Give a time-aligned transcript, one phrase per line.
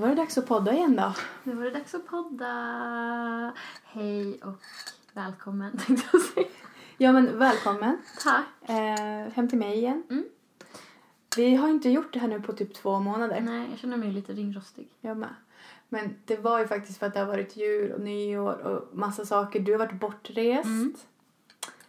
[0.00, 1.14] var det dags att podda igen då.
[1.44, 3.52] Nu var det dags att podda.
[3.84, 4.62] Hej och
[5.12, 6.46] välkommen tänkte jag säga.
[6.98, 8.44] Ja men välkommen Tack.
[8.70, 10.02] eh, hem till mig igen.
[10.10, 10.24] Mm.
[11.36, 13.40] Vi har inte gjort det här nu på typ två månader.
[13.40, 14.88] Nej, jag känner mig lite ringrostig.
[15.00, 15.34] Jag med.
[15.88, 19.26] Men det var ju faktiskt för att det har varit jul och nyår och massa
[19.26, 19.60] saker.
[19.60, 20.64] Du har varit bortrest.
[20.66, 20.94] Mm.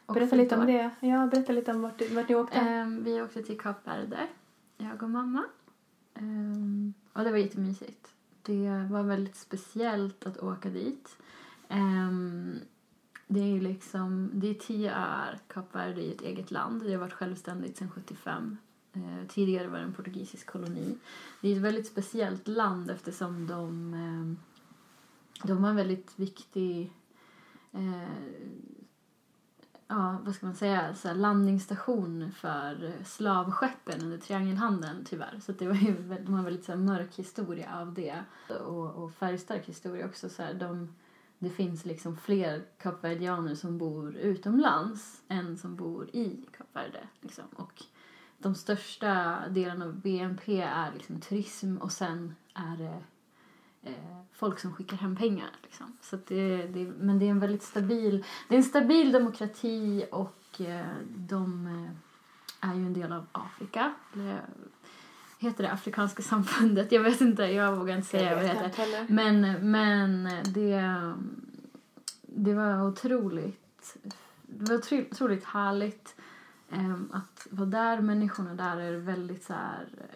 [0.07, 0.89] Berätta lite om det.
[0.99, 2.57] Ja, berätta lite om vart, du- vart ni åkte.
[2.57, 4.27] Ehm, vi åkte till Kap Verde,
[4.77, 5.43] jag och mamma.
[6.15, 8.00] Ehm, och det var jättemysigt.
[8.43, 11.17] Det var väldigt speciellt att åka dit.
[11.69, 12.59] Um,
[13.27, 15.39] det är ju liksom, det är tio öar.
[15.47, 16.83] Kap Verde är ett eget land.
[16.83, 18.57] Det har varit självständigt sedan 75.
[18.93, 20.97] Eh, tidigare var det en portugisisk koloni.
[21.41, 24.37] Det är ett väldigt speciellt land eftersom de, ehm,
[25.43, 26.93] de var en väldigt viktig
[27.71, 28.80] eh,
[29.91, 35.39] ja, vad ska man säga, så här landningsstation för slavskeppen under triangelhandeln tyvärr.
[35.41, 35.93] Så det var ju,
[36.25, 38.23] de har en väldigt så här, mörk historia av det.
[38.65, 40.29] Och, och färgstark historia också.
[40.29, 40.95] Så här, de,
[41.39, 47.07] det finns liksom fler kapverdianer som bor utomlands än som bor i Kap Verde.
[47.21, 47.45] Liksom.
[47.55, 47.83] Och
[48.37, 52.97] de största delarna av BNP är liksom turism och sen är det eh,
[54.33, 55.49] folk som skickar hem pengar.
[55.63, 55.97] Liksom.
[56.01, 60.61] Så det, det, men det är en väldigt stabil, det är en stabil demokrati och
[60.61, 63.93] eh, de eh, är ju en del av Afrika.
[64.13, 64.41] Eller,
[65.39, 66.91] heter det Afrikanska samfundet?
[66.91, 69.05] Jag vet inte, jag vågar inte säga vad det heter.
[69.09, 71.13] Men, men det,
[72.21, 73.97] det var otroligt,
[74.41, 76.15] det var otro- otroligt härligt
[77.11, 78.01] att vara där.
[78.01, 79.53] Människorna där är väldigt så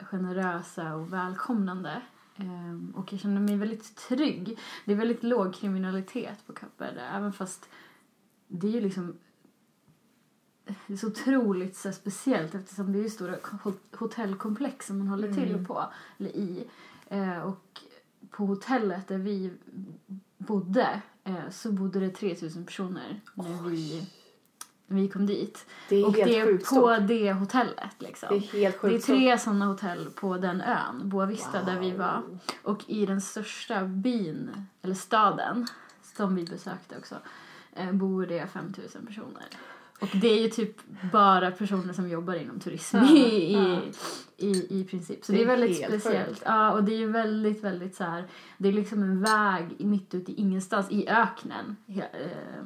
[0.02, 2.02] generösa och välkomnande.
[2.38, 4.58] Em, och jag känner mig väldigt trygg.
[4.86, 7.70] Det är väldigt låg kriminalitet på Kap Verde, även fast
[8.48, 9.16] det är ju liksom
[10.88, 15.08] det är så otroligt så speciellt eftersom det är ju stora ho- hotellkomplex som man
[15.08, 15.66] håller till Mm.
[15.66, 15.86] på,
[16.18, 16.68] eller i.
[17.08, 17.82] Eh, och
[18.30, 19.52] på hotellet där vi
[20.38, 24.08] bodde eh, så bodde det 3000 personer när vi, när
[24.88, 25.66] vi kom dit.
[25.90, 27.08] Det är och helt det är sjukt på stort.
[27.08, 28.30] det hotellet liksom.
[28.32, 31.80] Det är helt Det är sjukt tre sådana hotell på den ön, Boa Vista, där
[31.80, 32.22] vi var.
[32.64, 34.50] Och i den största byn,
[34.82, 35.68] eller staden,
[36.18, 37.16] som vi besökte också,
[37.76, 39.44] eh, bor det 5000 personer.
[40.02, 40.78] Och det är ju typ
[41.12, 43.82] bara personer som jobbar inom turism Ja, i, ja.
[44.38, 45.26] i, i, princip.
[45.26, 46.28] Så Det det är, väldigt speciellt.
[46.30, 46.42] sjukt.
[46.46, 48.24] Ja, och det är ju väldigt, väldigt så här,
[48.58, 51.76] det är liksom en väg mitt ute i ingenstans, i öknen.
[51.88, 52.64] He- eh,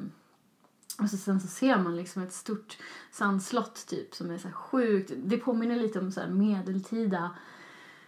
[1.02, 2.78] och så sen så ser man liksom ett stort
[3.10, 5.12] sandslott typ som är så sjukt.
[5.16, 7.30] Det påminner lite om så här medeltida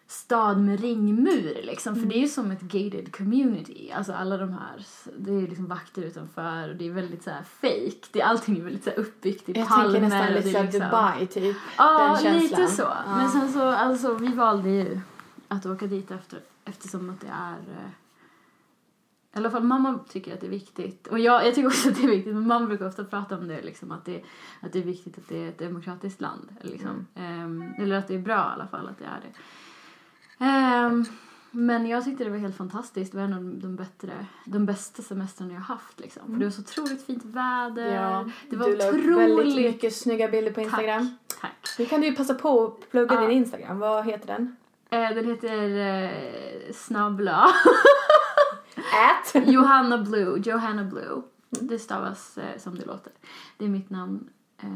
[0.06, 1.96] stad med ringmur liksom.
[1.96, 3.90] För det är ju som ett gated community.
[3.92, 4.86] Alltså alla de här,
[5.18, 8.06] det är liksom vakter utanför och det är väldigt så här fake.
[8.12, 9.84] Det, allting är väldigt så här uppbyggt i Jag palmer.
[9.92, 11.56] tänker nästan lite liksom- Dubai typ.
[11.78, 12.82] Ja, lite så.
[12.82, 13.16] Ja.
[13.16, 15.00] Men sen så, alltså vi valde ju
[15.48, 17.90] att åka dit efter, eftersom att det är eh,
[19.34, 21.06] i alla fall mamma tycker att det är viktigt.
[21.06, 22.34] Och jag, jag tycker också att det är viktigt.
[22.34, 23.62] Men mamma brukar ofta prata om det.
[23.62, 24.22] Liksom, att, det
[24.60, 26.56] att det är viktigt att det är ett demokratiskt land.
[26.60, 27.06] Liksom.
[27.14, 29.32] Ehm, eller att det är bra i alla fall att det är det.
[30.44, 31.04] Ehm,
[31.50, 33.12] men jag tyckte det var helt fantastiskt.
[33.12, 36.00] Det var en av de, bättre, de bästa semestrarna jag har haft.
[36.00, 36.22] Liksom.
[36.26, 37.94] För det var så otroligt fint väder.
[37.94, 39.38] Ja, det var du otroligt...
[39.38, 41.16] väldigt mycket snygga bilder på Instagram.
[41.40, 41.68] Tack.
[41.78, 43.20] Nu kan du ju passa på att plugga Ja.
[43.20, 43.78] din Instagram.
[43.78, 44.56] Vad heter den?
[44.90, 47.46] Eh, den heter eh, Snabbla.
[48.76, 49.46] At.
[49.46, 50.38] Johanna Blue.
[50.44, 51.22] Johanna Blue.
[51.50, 53.12] Det stavas eh, som det låter.
[53.58, 54.28] Det är mitt namn.
[54.62, 54.68] Eh,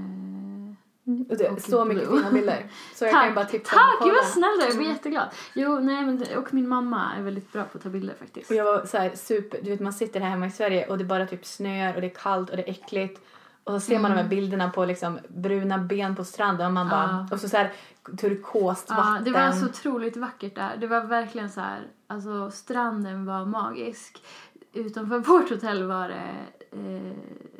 [1.30, 2.18] Och det, Och så mycket blue.
[2.18, 2.66] fina bilder.
[2.94, 4.14] Så jag kan ju bara tipsa om Tack, kolla.
[4.14, 4.66] vad snäll är.
[4.68, 5.28] Jag blir jätteglad.
[5.54, 8.50] Jo, nej men det- och min mamma är väldigt bra på att ta bilder faktiskt.
[8.50, 10.98] Och jag var så här super, du vet man sitter här hemma i Sverige och
[10.98, 13.20] det bara typ snöar och det är kallt och det är äckligt.
[13.64, 16.88] Och så ser man de här bilderna på liksom bruna ben på stranden och man
[16.88, 17.16] bara, Mm.
[17.16, 17.34] Ja.
[17.34, 17.72] och så, så här
[18.18, 19.24] turkost Ja, vatten.
[19.24, 20.76] det var så otroligt vackert där.
[20.76, 24.24] Det var verkligen så här, alltså stranden var magisk.
[24.72, 26.34] Utanför vårt hotell var det
[26.70, 27.16] eh,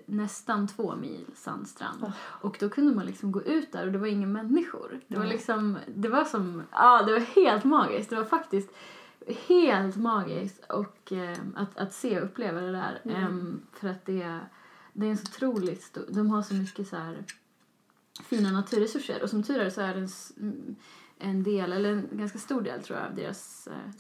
[0.07, 2.13] nästan två mil sandstrand.
[2.17, 5.01] Och då kunde man liksom gå ut där och det var inga människor.
[5.09, 8.11] Det var liksom, det var som, ja det var helt magiskt.
[8.11, 8.71] Det var faktiskt
[9.49, 13.01] helt magiskt och eh, att, att se och uppleva det där.
[13.05, 13.25] Mm.
[13.25, 14.41] Em, för att det,
[14.93, 17.25] det är en så otroligt stor, de har så mycket så här
[18.25, 20.77] fina naturresurser och som tur är så är det en,
[21.19, 23.93] en del, eller en ganska stor del tror jag, av deras eh,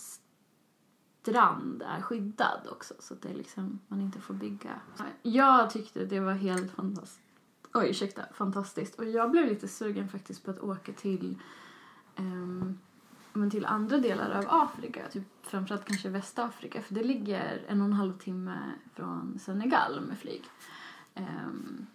[1.23, 4.81] strand är skyddad också så att det är liksom, man inte får bygga.
[5.23, 7.21] Jag tyckte det var helt fantastiskt.
[7.75, 8.95] Oj, ursäkta, fantastiskt.
[8.95, 11.39] Och jag blev lite sugen faktiskt på att åka till
[12.17, 12.79] um,
[13.33, 17.87] men till andra delar av Afrika, typ framförallt kanske Västafrika för det ligger en och
[17.87, 18.59] en halv timme
[18.95, 20.45] från Senegal med flyg.
[21.15, 21.87] Um,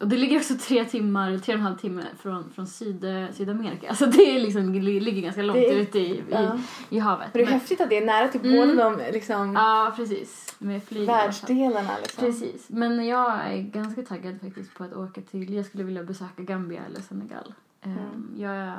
[0.00, 3.94] och det ligger också tre timmar, tre och en halv timme från, från Syd, Sydamerika.
[3.94, 6.58] Så det är liksom, det ligger ganska långt Det ute i, i, Ja.
[6.90, 7.28] i havet.
[7.32, 8.76] Men det är Men- häftigt att det är nära till Mm.
[8.76, 10.54] båda de liksom, Ja, precis.
[10.58, 11.02] Med flyg.
[11.02, 11.90] i världsdelarna.
[12.02, 12.24] Liksom.
[12.24, 12.66] Precis.
[12.68, 16.80] Men jag är ganska taggad faktiskt på att åka till, jag skulle vilja besöka Gambia
[16.86, 17.54] eller Senegal.
[17.82, 18.30] Ehm, Mm.
[18.36, 18.72] Jag,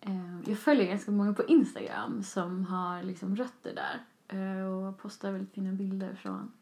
[0.00, 5.30] ehm, jag följer ganska många på Instagram som har liksom rötter där eh, och postar
[5.32, 6.52] väldigt fina bilder från,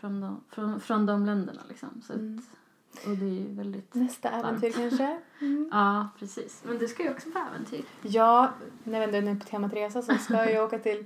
[0.00, 2.02] från, de, från, från de länderna liksom.
[2.06, 2.38] Så Mm.
[2.38, 5.18] att, och det är ju väldigt, Nästa äventyr kanske?
[5.40, 5.68] Mm.
[5.72, 6.62] ja precis.
[6.66, 7.84] Men du ska ju också på äventyr.
[8.02, 8.50] Ja,
[8.84, 11.04] när vi ändå är på temat resa så ska jag åka till...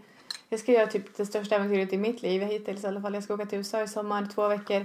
[0.49, 3.15] Jag ska göra typ det största äventyret i mitt liv hittills i alla fall.
[3.15, 4.85] Jag ska åka till USA i sommar, två veckor.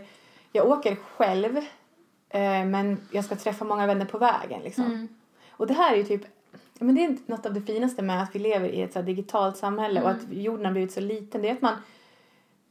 [0.51, 1.57] Jag åker själv,
[2.29, 4.85] eh, men jag ska träffa många vänner på vägen liksom.
[4.85, 5.07] Mm.
[5.51, 6.25] Och det här är ju typ...
[6.79, 9.57] Men det är något av det finaste med att vi lever i ett så digitalt
[9.57, 11.41] samhälle och att jorden har blivit så liten.
[11.41, 11.73] Det är att man,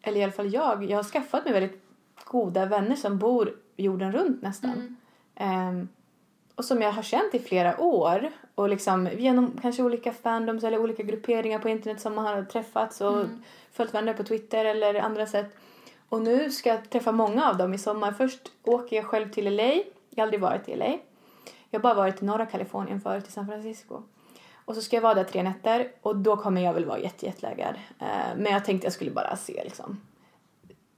[0.09, 1.83] eller i alla fall jag, jag har skaffat mig väldigt
[2.25, 4.71] goda vänner som bor jorden runt nästan.
[4.73, 4.97] Mm.
[5.35, 5.89] Ehm,
[6.55, 8.31] och som jag har känt i flera år.
[8.55, 13.01] Och liksom genom kanske olika fandoms eller olika grupperingar på internet som man har träffats
[13.01, 13.43] och Mm.
[13.73, 15.57] följt varandra på Twitter eller andra sätt.
[16.09, 18.13] Och nu ska jag träffa många av dem i sommar.
[18.13, 19.63] Först åker jag själv till LA.
[19.63, 19.83] Jag
[20.17, 20.99] har aldrig varit i LA.
[21.71, 24.03] Jag har bara varit i norra Kalifornien förut, i San Francisco.
[24.69, 27.27] Och så ska jag vara där tre nätter och då kommer jag väl vara jätte,
[27.27, 27.75] jetlaggad.
[28.01, 28.07] Eh,
[28.37, 30.01] men jag tänkte jag skulle bara se liksom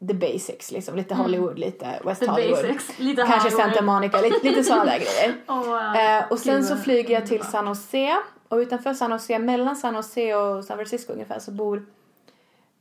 [0.09, 0.97] the basics, liksom.
[0.97, 2.35] Lite Hollywood, lite West Mm.
[2.35, 2.63] The Hollywood.
[2.77, 2.99] basics.
[2.99, 3.63] Lite Kanske Hollywood.
[3.65, 5.35] Santa Monica, lite, lite sådana grejer.
[5.47, 7.43] Åh, Eh, och sen Gud, så flyger jag till.
[7.43, 8.17] San Jose.
[8.49, 11.87] Och utanför San Jose, mellan San Jose och San Francisco ungefär, så bor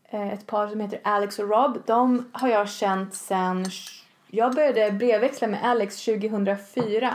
[0.10, 1.78] eh, ett par som heter Alex och Rob.
[1.86, 3.66] De har jag känt sen...
[4.28, 7.14] Jag började brevväxla med Alex 2004.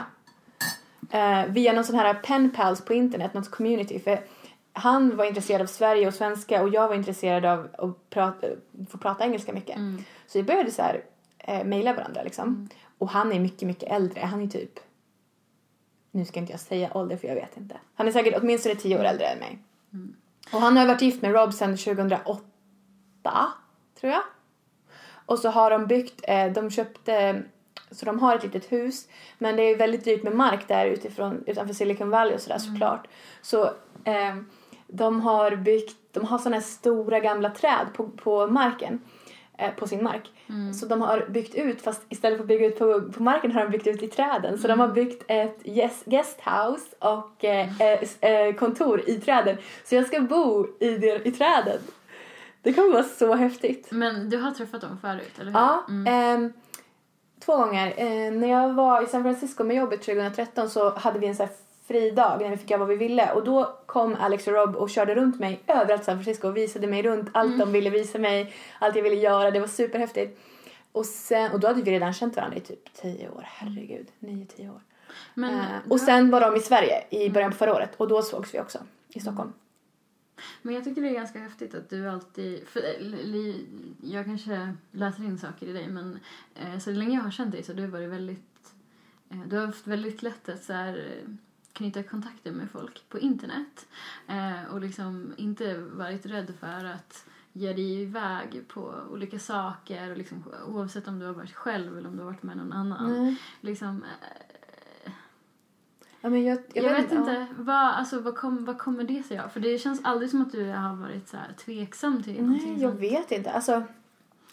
[1.14, 4.00] Eh, via någon sån här pen pals på internet, något community.
[4.00, 4.20] För
[4.72, 8.46] han var intresserad av Sverige och svenska och jag var intresserad av att prata,
[8.90, 9.76] få prata engelska mycket.
[9.76, 10.05] Mm.
[10.26, 11.05] Så vi började så här
[11.38, 12.69] eh, mejla varandra liksom.
[12.99, 14.20] Och han är mycket, mycket äldre.
[14.20, 14.81] Han är typ...
[16.11, 17.76] Nu ska inte jag säga ålder för jag vet inte.
[17.94, 19.58] Han är säkert åtminstone tio år äldre än mig.
[20.52, 22.43] Och han har varit gift med Rob sedan 2008,
[24.00, 24.22] tror jag.
[25.26, 27.43] Och så har de byggt, eh, de köpte,
[27.94, 29.08] så de har ett litet hus.
[29.38, 33.06] Men det är väldigt dyrt med mark där utifrån, utanför Silicon Valley och sådär såklart.
[33.43, 33.64] Så
[34.05, 34.37] eh,
[34.87, 39.00] de har byggt, de har sådana här stora gamla träd på, på marken.
[39.58, 40.31] Eh, på sin mark.
[40.75, 43.62] Så de har byggt ut, fast istället för att bygga ut på, på marken har
[43.64, 44.58] de byggt ut i träden.
[44.58, 49.56] Så de har byggt ett yes, guesthouse och eh, eh, s- eh, kontor i träden.
[49.85, 51.79] Så jag ska bo i, det, i träden.
[52.62, 53.88] Det kommer vara så häftigt.
[53.90, 55.58] Men du har träffat dem förut, eller hur?
[55.58, 56.06] Ja, Mm.
[56.06, 56.52] ehm,
[57.44, 57.94] två gånger.
[57.96, 61.43] Eh, när jag var i San Francisco med jobbet 2013 så hade vi en så
[61.43, 61.52] här
[61.87, 63.32] fri dag när vi fick göra vad vi ville.
[63.32, 66.56] Och då kom Alex och Rob och körde runt mig överallt i San Francisco och
[66.56, 69.50] visade mig runt allt de ville visa mig, allt jag ville göra.
[69.50, 70.41] Det var superhäftigt.
[70.93, 73.44] Och, sen, och då hade vi redan känt varandra i typ tio år.
[73.47, 74.81] Herregud, nio, tio år.
[75.35, 78.23] Men, Eh, och sen var de i Sverige i början på förra året och då
[78.23, 79.52] sågs vi också i Stockholm.
[80.62, 82.69] Men jag tycker det är ganska häftigt att du alltid...
[82.69, 83.66] För, li,
[84.02, 86.19] jag kanske läser in saker i dig, men
[86.54, 88.75] eh, så länge jag har känt dig så har du varit väldigt...
[89.28, 91.34] Eh, du har haft väldigt lätt att så här, eh,
[91.72, 93.86] knyta kontakter med folk på internet.
[94.26, 100.16] Eh, och liksom inte varit rädd för att ge dig iväg på olika saker, och
[100.16, 103.37] liksom, oavsett om du har varit själv eller om du har varit med någon annan.
[103.60, 104.53] Liksom, eh,
[106.25, 107.19] Ja, men jag, Jag, vet ja.
[107.19, 107.47] inte.
[107.59, 109.49] Vad, alltså, vad, kom, vad kommer det sig av?
[109.49, 112.81] För det känns aldrig som att du har varit så här tveksam till Nej, någonting
[112.81, 113.02] jag sånt.
[113.02, 113.50] vet inte.
[113.50, 113.83] Alltså,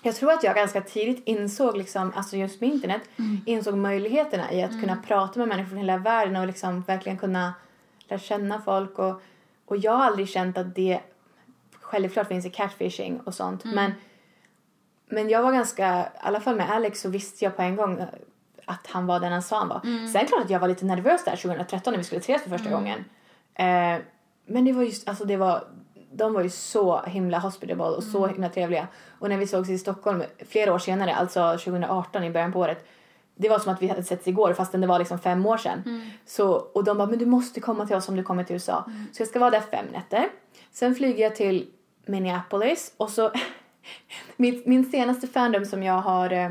[0.01, 3.38] jag tror att jag ganska tidigt insåg, liksom, alltså just med internet, Mm.
[3.46, 7.54] insåg möjligheterna i att kunna prata med människor från hela världen och liksom verkligen kunna
[8.08, 9.00] lära känna folk.
[9.00, 9.22] Och,
[9.66, 11.00] och jag har aldrig känt att det,
[11.82, 13.75] självklart finns det catfishing och sånt, Mm.
[13.75, 13.92] men,
[15.10, 18.06] men jag var ganska, i alla fall med Alex så visste jag på en gång
[18.65, 19.82] att han var den han sa han var.
[19.84, 20.08] Mm.
[20.08, 22.70] Sen klart att jag var lite nervös där 2013 när vi skulle ses för första
[22.70, 23.06] gången.
[23.56, 23.98] Eh,
[24.46, 25.63] men det var just, alltså det var,
[26.12, 28.88] de var ju så himla hospitable och så himla trevliga.
[29.20, 32.88] Och när vi sågs i Stockholm flera år senare, alltså 2018 i början på året.
[33.36, 36.12] Det var som att vi hade setts igår fastän det var liksom fem år sedan.
[36.25, 38.86] Så, och de bara, men du måste komma till oss om du kommer till USA.
[39.13, 40.30] Så jag ska vara där fem nätter.
[40.72, 41.68] Sen flyger jag till
[42.06, 43.32] Minneapolis och så
[44.36, 46.50] min, min senaste fandom som jag har eh,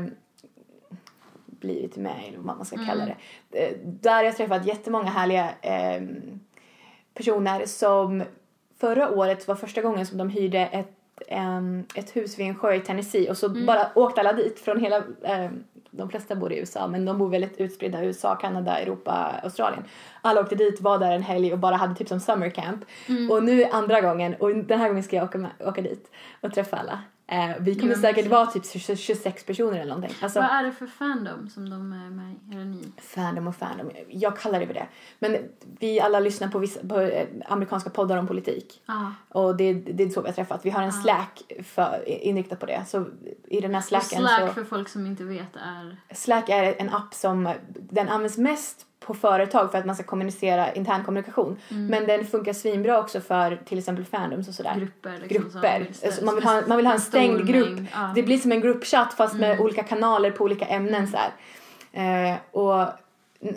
[1.61, 3.05] blivit med eller vad man ska kalla
[3.51, 3.65] det.
[3.65, 6.01] Eh, Där har jag träffat jättemånga härliga eh,
[7.13, 8.23] personer som
[8.79, 10.91] förra året var första gången som de hyrde ett,
[11.27, 14.79] em, ett hus vid en sjö i Tennessee och så bara åkte alla dit från
[14.79, 18.79] hela, em, de flesta bor i USA, men de bor väldigt utspridda i USA, Kanada,
[18.79, 19.83] Europa, Australien.
[20.21, 22.85] Alla åkte dit, var där en helg och bara hade typ som summer camp.
[23.31, 26.11] Och nu är andra gången och den här gången ska jag åka, med, åka dit
[26.41, 26.99] och träffa alla.
[27.31, 30.17] Eh, vi kommer Ja, säkert vara typ 20 26 personer eller någonting.
[30.21, 32.35] Alltså, Vad är det för fandom som de är med?
[32.51, 32.91] Eller ni?
[32.97, 34.87] Fandom och fandom, jag kallar det för det.
[35.19, 35.37] Men
[35.79, 38.81] vi alla lyssnar på, vissa, på eh, amerikanska poddar om politik.
[38.85, 39.13] Ja.
[39.29, 40.65] Och det, det är så vi har träffat.
[40.65, 42.85] Vi har en slack för, inriktad på det.
[42.87, 43.05] Så
[43.47, 44.53] i den här Och slacken Slack så...
[44.53, 45.97] för folk som inte vet är...
[46.13, 50.73] Slack är en app som den används mest på företag för att man ska kommunicera
[50.73, 51.57] intern kommunikation.
[51.69, 51.87] Mm.
[51.87, 54.75] Men den funkar svinbra också för till exempel fandoms och sådär.
[54.75, 55.17] Grupper.
[55.21, 55.87] Liksom, Grupper.
[56.05, 57.79] Alltså, man, vill ha, man vill ha en stängd grupp.
[57.93, 58.11] Ja.
[58.15, 59.63] Det blir som en gruppchatt fast med Mm.
[59.63, 61.17] olika kanaler på olika ämnen så.
[61.91, 62.87] Eh, och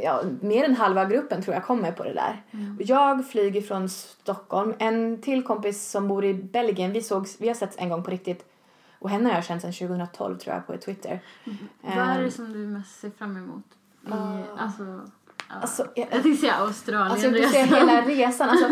[0.02, 2.42] ja, mer än halva gruppen tror jag kommer på det där.
[2.50, 2.76] Mm.
[2.80, 4.74] Jag flyger från Stockholm.
[4.78, 8.10] En till kompis som bor i Belgien, vi, sågs, vi har setts en gång på
[8.10, 8.44] riktigt.
[8.98, 11.20] Och henne har jag känt sedan 2012 tror jag på Twitter.
[11.82, 13.64] Vad är det Eh, som du mest ser fram emot?
[14.06, 14.38] I, Ah.
[14.58, 15.00] alltså.
[15.60, 17.10] Alltså, jag, jag tänkte säga Australien.
[17.12, 18.48] Alltså jag säga hela resan.
[18.48, 18.68] Alltså,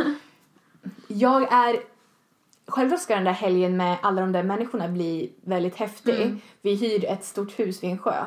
[1.08, 1.76] jag är...
[2.66, 6.22] Självklart ska den där helgen med alla de där människorna bli väldigt häftig.
[6.22, 6.40] Mm.
[6.62, 8.24] Vi hyr ett stort hus vid en sjö.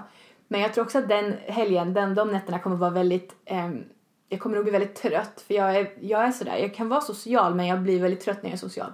[0.48, 3.36] Men jag tror också att den helgen, den, de nätterna kommer vara väldigt...
[3.46, 3.84] ehm,
[4.30, 6.58] jag kommer nog bli väldigt trött för jag är, jag är sådär.
[6.58, 8.92] Jag kan vara social men jag blir väldigt trött när jag är social.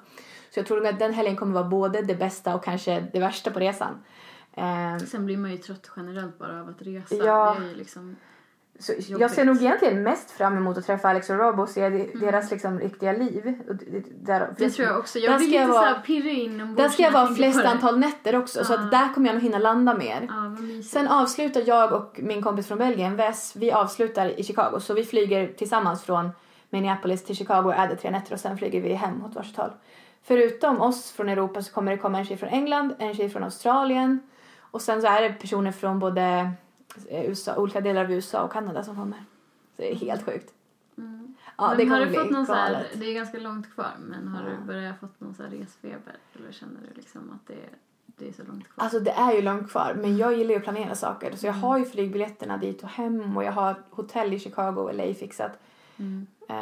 [0.54, 3.20] Så jag tror nog att den helgen kommer vara både det bästa och kanske det
[3.20, 4.04] värsta på resan.
[4.54, 7.16] Ehm, Sen blir man ju trött generellt bara av att resa.
[7.16, 7.56] Ja.
[7.60, 8.16] Det är ju liksom...
[8.82, 11.90] Så jag ser nog egentligen mest fram emot att träffa Alex och Rob och se
[11.90, 13.54] de- deras liksom riktiga liv.
[14.22, 14.54] Där, Mm.
[14.58, 15.20] Det tror jag också.
[15.20, 18.00] Jag vill ska jag inte vara- pirra in Där ska jag vara flest antal.
[18.00, 18.80] nätter också så Ja.
[18.80, 20.28] att där kommer jag nog hinna landa mer.
[20.62, 20.90] Mysigt.
[20.90, 24.80] Sen avslutar jag och min kompis från Belgien, Wes, vi avslutar i Chicago.
[24.80, 26.30] Så vi flyger tillsammans från
[26.70, 29.58] Minneapolis till Chicago och är där tre nätter och sen flyger vi hem åt varsitt
[29.58, 29.72] håll.
[30.24, 33.44] Förutom oss från Europa så kommer det komma en tjej från England, en tjej från
[33.44, 34.20] Australien
[34.72, 36.52] och sen så är det personer från både
[37.10, 39.20] USA, olika delar av USA och Kanada som kommer.
[39.76, 40.54] Så det är helt sjukt.
[40.98, 41.36] Mm.
[41.58, 44.28] Ja, men det har du fått någon så här, det är ganska långt kvar, men
[44.28, 44.50] har Ja.
[44.50, 46.16] du börjat fått någon så här resfeber?
[46.34, 47.70] Eller känner du liksom att det,
[48.06, 48.84] det är så långt kvar?
[48.84, 51.54] Alltså det är ju långt kvar men jag gillar ju att planera saker så jag
[51.54, 55.52] har ju flygbiljetterna dit och hem och jag har hotell i Chicago och LA fixat.
[55.98, 56.28] Mm.
[56.50, 56.56] Eh,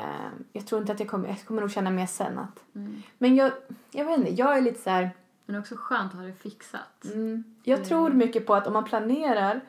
[0.54, 2.64] jag tror inte att jag kommer, jag kommer nog känna mer sen att.
[2.76, 3.02] Mm.
[3.18, 3.52] Men jag,
[3.92, 5.10] jag vet inte, jag är lite så här.
[5.46, 7.06] Men det är också skönt att ha det fixat.
[7.14, 7.88] Mm, jag Mm.
[7.90, 9.62] tror mycket på att om man planerar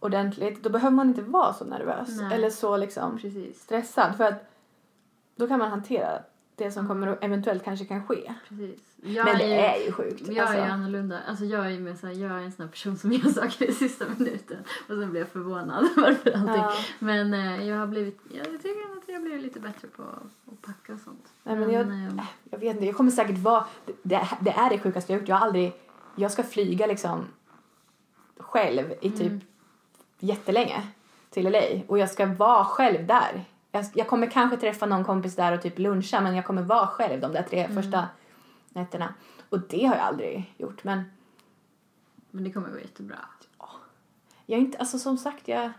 [0.00, 2.34] ordentligt då behöver man inte vara så nervös Nej.
[2.34, 3.62] eller så liksom Precis.
[3.62, 4.50] stressad för att
[5.36, 6.22] då kan man hantera
[6.58, 8.34] det som kommer att eventuellt kanske kan ske.
[8.48, 10.28] Men är det ju, är ju sjukt.
[10.28, 10.56] Jag alltså.
[10.56, 11.20] är annorlunda.
[11.28, 13.70] Alltså jag är ju mer såhär, jag är en sån här person som gör saker
[13.70, 14.56] i sista minuten.
[14.88, 16.54] Och sen blir jag förvånad varför allting.
[16.54, 16.72] ja.
[16.98, 20.92] Men eh, jag har blivit, jag tycker att jag blir lite bättre på att packa
[20.92, 21.28] och sånt.
[21.42, 23.64] Nej, men jag, eh, jag vet inte, jag kommer säkert vara...
[24.02, 25.28] Det, det är det sjukaste jag gjort.
[25.28, 25.72] Jag har aldrig...
[26.16, 27.24] Jag ska flyga liksom
[28.38, 29.40] själv i typ Mm.
[30.18, 30.82] Jättelänge
[31.30, 33.44] till LA och jag ska vara själv där.
[33.72, 36.86] Jag, jag kommer kanske träffa någon kompis där och typ luncha men jag kommer vara
[36.86, 37.82] själv de där tre Mm.
[37.82, 38.08] första
[38.68, 39.14] nätterna.
[39.48, 41.04] Och det har jag aldrig gjort men
[42.30, 43.18] Men det kommer gå jättebra.
[44.46, 45.70] jag är inte, alltså som sagt jag...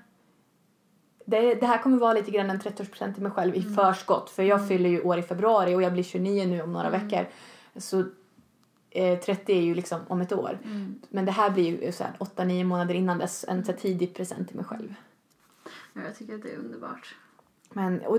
[1.26, 4.44] Det, det här kommer vara lite grann en 30-årspresent till mig själv i förskott för
[4.44, 7.26] jag fyller ju år i februari och jag blir 29 nu om några veckor.
[7.76, 8.04] Så
[8.92, 10.58] eh, 30 är ju liksom om ett år.
[10.64, 10.96] Mm.
[11.10, 14.48] Men det här blir ju så här 8-9 månader innan dess en så tidig present
[14.48, 14.96] till mig själv.
[15.94, 17.16] Ja, jag tycker att det är underbart.
[17.70, 18.18] Men, och,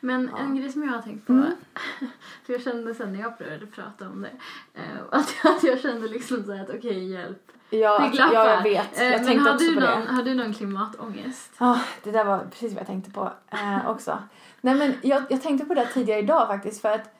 [0.00, 0.38] Men Ja.
[0.38, 1.50] en grej som jag har tänkt på, Mm.
[2.46, 4.30] för jag kände sen när jag började prata om det,
[4.74, 7.52] eh, att, att jag kände liksom så att okej, hjälp.
[7.70, 8.34] ja, Det glappar.
[8.34, 9.00] ja, jag vet.
[9.00, 10.12] Eh, Jag men har också du, på någon, det.
[10.12, 11.52] har du någon klimatångest?
[11.58, 14.18] Ja, det där var precis vad jag tänkte på eh, också.
[14.60, 17.14] Nej men jag, jag tänkte på det tidigare idag faktiskt för att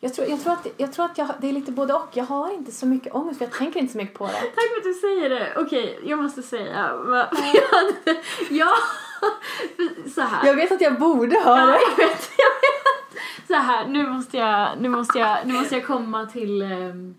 [0.00, 2.08] jag tror, jag tror att, jag tror att jag, det är lite både och.
[2.12, 4.32] Jag har inte så mycket ångest för jag tänker inte så mycket på det.
[4.32, 5.52] Tack för att du säger det.
[5.56, 6.90] Okej, jag måste säga.
[8.50, 10.46] Jag hade, så här.
[10.46, 11.72] Jag vet att jag borde ha Ja, det.
[11.72, 13.46] jag vet, jag vet.
[13.46, 17.14] Så här, nu måste jag, nu måste jag, nu måste jag komma till ehm,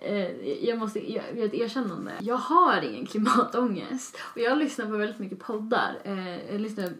[0.00, 2.12] eh, jag måste göra ett erkännande.
[2.20, 4.18] Jag har ingen klimatångest.
[4.34, 5.98] Och jag lyssnar på väldigt mycket poddar.
[6.04, 6.92] Eh, jag lyssnar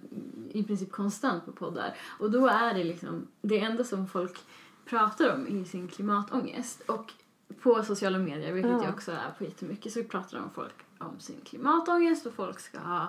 [0.53, 1.95] i princip konstant på poddar.
[2.19, 4.39] Och då är det liksom det enda som folk
[4.91, 6.81] pratar om i sin klimatångest.
[6.81, 7.13] Och
[7.63, 8.85] på sociala medier, vilket Ja.
[8.85, 12.79] jag också är på jättemycket, så pratar de folk om sin klimatångest och folk ska
[12.79, 13.09] ha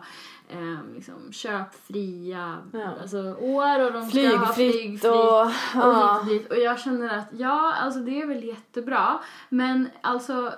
[0.50, 2.90] eh, liksom, köpfria Ja.
[3.02, 5.42] alltså, år och de ska ha Flygfritt och...
[5.42, 6.20] och Ja.
[6.20, 6.50] och dit.
[6.52, 9.20] Och jag känner att ja, alltså det är väl jättebra.
[9.50, 10.54] Men alltså,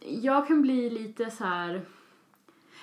[0.00, 1.82] jag kan bli lite så här...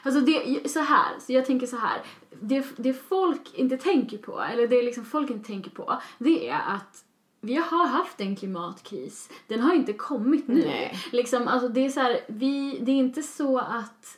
[0.04, 2.02] Alltså det, så här, så jag tänker så här.
[2.42, 6.62] Det, det folk inte tänker på, eller det liksom folk inte tänker på, det är
[6.68, 7.04] att
[7.46, 9.30] vi har haft en klimatkris.
[9.48, 10.66] Den har inte kommit nu.
[10.66, 10.98] Nej.
[11.12, 14.18] Liksom, alltså det är så här, vi, det är inte så att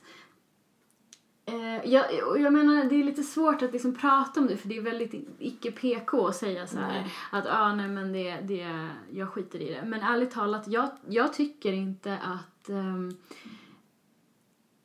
[1.49, 2.05] Eh, jag,
[2.39, 5.13] jag menar, det är lite svårt att liksom prata om det för det är väldigt
[5.39, 9.83] icke-PK att säga så här att ah, nej men det, det, jag skiter i det.
[9.85, 13.17] Men ärligt talat, jag, jag tycker inte att ehm,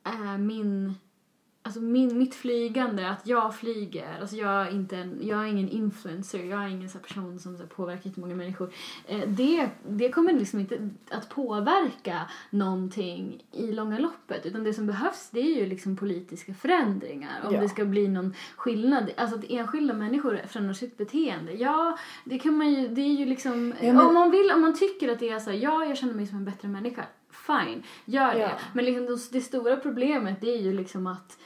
[0.05, 0.95] eh, min,
[1.65, 5.69] alltså min, mitt flygande, att jag flyger, alltså jag är, inte en, jag är ingen
[5.69, 8.73] influencer, jag är ingen så person som så påverkar jättemånga människor.
[9.07, 14.87] Eh, det, det kommer liksom inte att påverka någonting i långa loppet utan det som
[14.87, 17.61] behövs det är ju liksom politiska förändringar om Ja.
[17.61, 19.11] det ska bli någon skillnad.
[19.17, 21.53] Alltså att enskilda människor förändrar sitt beteende.
[21.53, 24.61] Ja, det kan man ju, det är ju liksom, Ja, men- om man vill, om
[24.61, 27.03] man tycker att det är så här, ja jag känner mig som en bättre människa,
[27.47, 28.39] fine, gör det.
[28.39, 28.49] Ja.
[28.73, 31.37] Men liksom det, stora problemet det är ju liksom att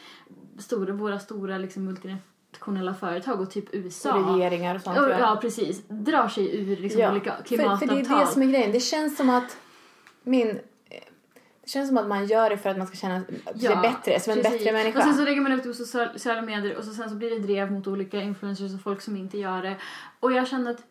[0.59, 4.97] stora, våra stora liksom multinationella företag och typ USA Och regeringar och sånt.
[4.99, 5.83] och, ja, precis.
[5.87, 7.87] Drar sig ur liksom Ja, olika för, klimatavtal.
[7.87, 8.71] för det är det som är grejen.
[8.71, 9.57] Det känns som att
[10.23, 10.59] min...
[11.63, 14.33] Det känns som att man gör det för att man ska känna sig bättre, som
[14.33, 14.51] en precis.
[14.51, 14.97] bättre människa.
[14.99, 17.15] Och sen så lägger man upp det på social- sociala medier och så sen så
[17.15, 19.75] blir det drev mot olika influencers och folk som inte gör det.
[20.19, 20.83] Och jag känner att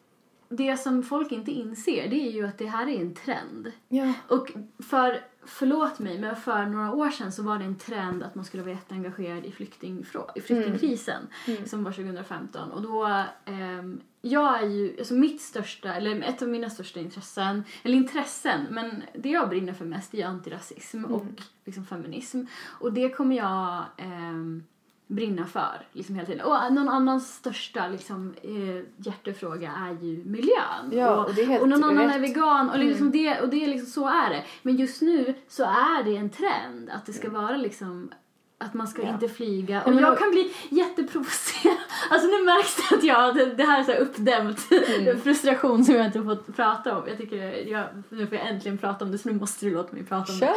[0.48, 3.72] det som folk inte inser det är ju att det här är en trend.
[3.88, 4.12] ja.
[4.28, 8.34] Och för, förlåt mig, men för några år sedan så var det en trend att
[8.34, 11.26] man skulle vara jätteengagerad i, flyktingfrå- i flyktingkrisen
[11.66, 12.70] som var 2015.
[12.72, 17.64] Och då, ehm, jag är ju, alltså mitt största, eller ett av mina största intressen,
[17.82, 21.24] eller intressen, men det jag brinner för mest är ju antirasism och
[21.64, 22.44] liksom feminism.
[22.80, 24.64] Och det kommer jag ehm,
[25.06, 26.46] brinna för liksom hela tiden.
[26.46, 30.90] Och någon annans största liksom, eh, hjärtefråga är ju miljön.
[30.92, 32.14] Ja, och, och det är helt och någon annan rätt.
[32.16, 34.44] är vegan och, liksom det, och det är liksom, så är det.
[34.62, 38.10] Men just nu så är det en trend att det ska vara liksom
[38.58, 39.08] att man ska Ja.
[39.08, 39.82] inte flyga.
[39.82, 41.76] Och jag kan bli jätteprovocerad.
[42.10, 44.68] Alltså nu märks det att jag, det, det här är så här uppdämt
[45.00, 45.20] Mm.
[45.22, 47.08] frustration som jag inte fått prata om.
[47.08, 49.92] Jag tycker, jag, nu får jag äntligen prata om det så nu måste du låta
[49.92, 50.54] mig prata om det.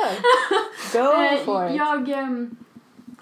[0.93, 1.03] Kör!
[1.05, 1.75] Go Eh, for it!
[1.75, 2.55] jag, ehm,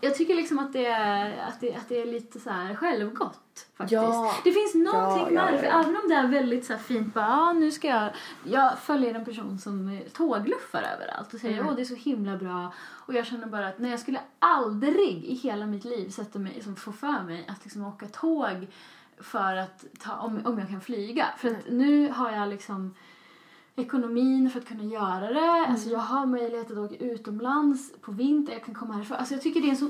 [0.01, 3.68] jag tycker liksom att det är, att det, att det är lite så här självgott
[3.77, 3.92] faktiskt.
[4.01, 4.34] Ja.
[4.44, 7.25] Det finns någonting Ja, ja, med det, även om det är väldigt så fint, bara,
[7.27, 8.10] ah, nu ska jag,
[8.44, 11.68] jag följer en person som tågluffar överallt och säger Mm.
[11.70, 15.24] åh det är så himla bra och jag känner bara att nej jag skulle aldrig
[15.25, 18.68] i hela mitt liv sätta mig, liksom, få för mig att liksom åka tåg
[19.20, 21.25] för att ta, om, om jag kan flyga.
[21.38, 22.96] För att nu har jag liksom
[23.82, 25.40] ekonomin för att kunna göra det.
[25.40, 25.72] Mm.
[25.72, 29.18] Alltså jag har möjlighet att åka utomlands på vinter, jag kan komma härifrån.
[29.18, 29.90] Alltså jag tycker det är en så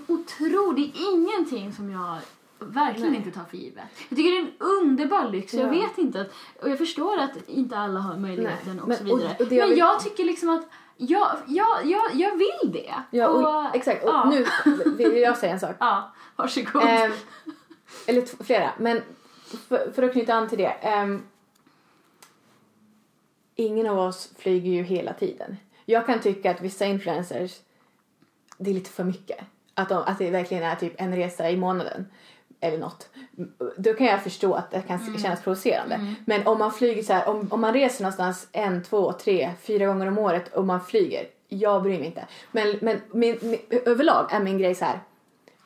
[0.82, 2.18] är ingenting som jag
[2.60, 3.18] verkligen Nej.
[3.26, 3.84] inte tar för givet.
[4.10, 5.54] Jag tycker det är en underbar lyx.
[5.54, 5.70] Jag Ja.
[5.82, 6.28] vet inte att,
[6.64, 9.36] och jag förstår att inte alla har möjligheten Nej, och men- så vidare.
[9.36, 12.72] och- och det jag men vill- jag tycker liksom att jag, jag, jag, jag vill
[12.74, 12.94] det.
[13.12, 14.04] Ja, och, exakt.
[14.04, 14.30] Och ja.
[14.30, 14.46] nu
[15.10, 15.76] vill jag säga en sak.
[15.80, 16.84] Ja, varsågod.
[16.86, 17.12] Ehm,
[18.06, 19.02] eller flera, men
[19.70, 20.66] för, för att knyta an till det.
[20.72, 21.22] ehm,
[23.58, 25.58] ingen av oss flyger ju hela tiden.
[25.86, 27.60] Jag kan tycka att vissa influencers,
[28.58, 29.40] det är lite för mycket.
[29.74, 32.08] Att, de, att det verkligen är typ en resa i månaden
[32.60, 33.10] eller något.
[33.78, 36.16] Då kan jag förstå att det kan kännas provocerande.
[36.26, 39.86] Men om man flyger så här, om, om man reser någonstans en, två, tre, fyra
[39.86, 42.28] gånger om året och man flyger, jag bryr mig inte.
[42.52, 45.00] Men, men min, min, överlag är min grej så här,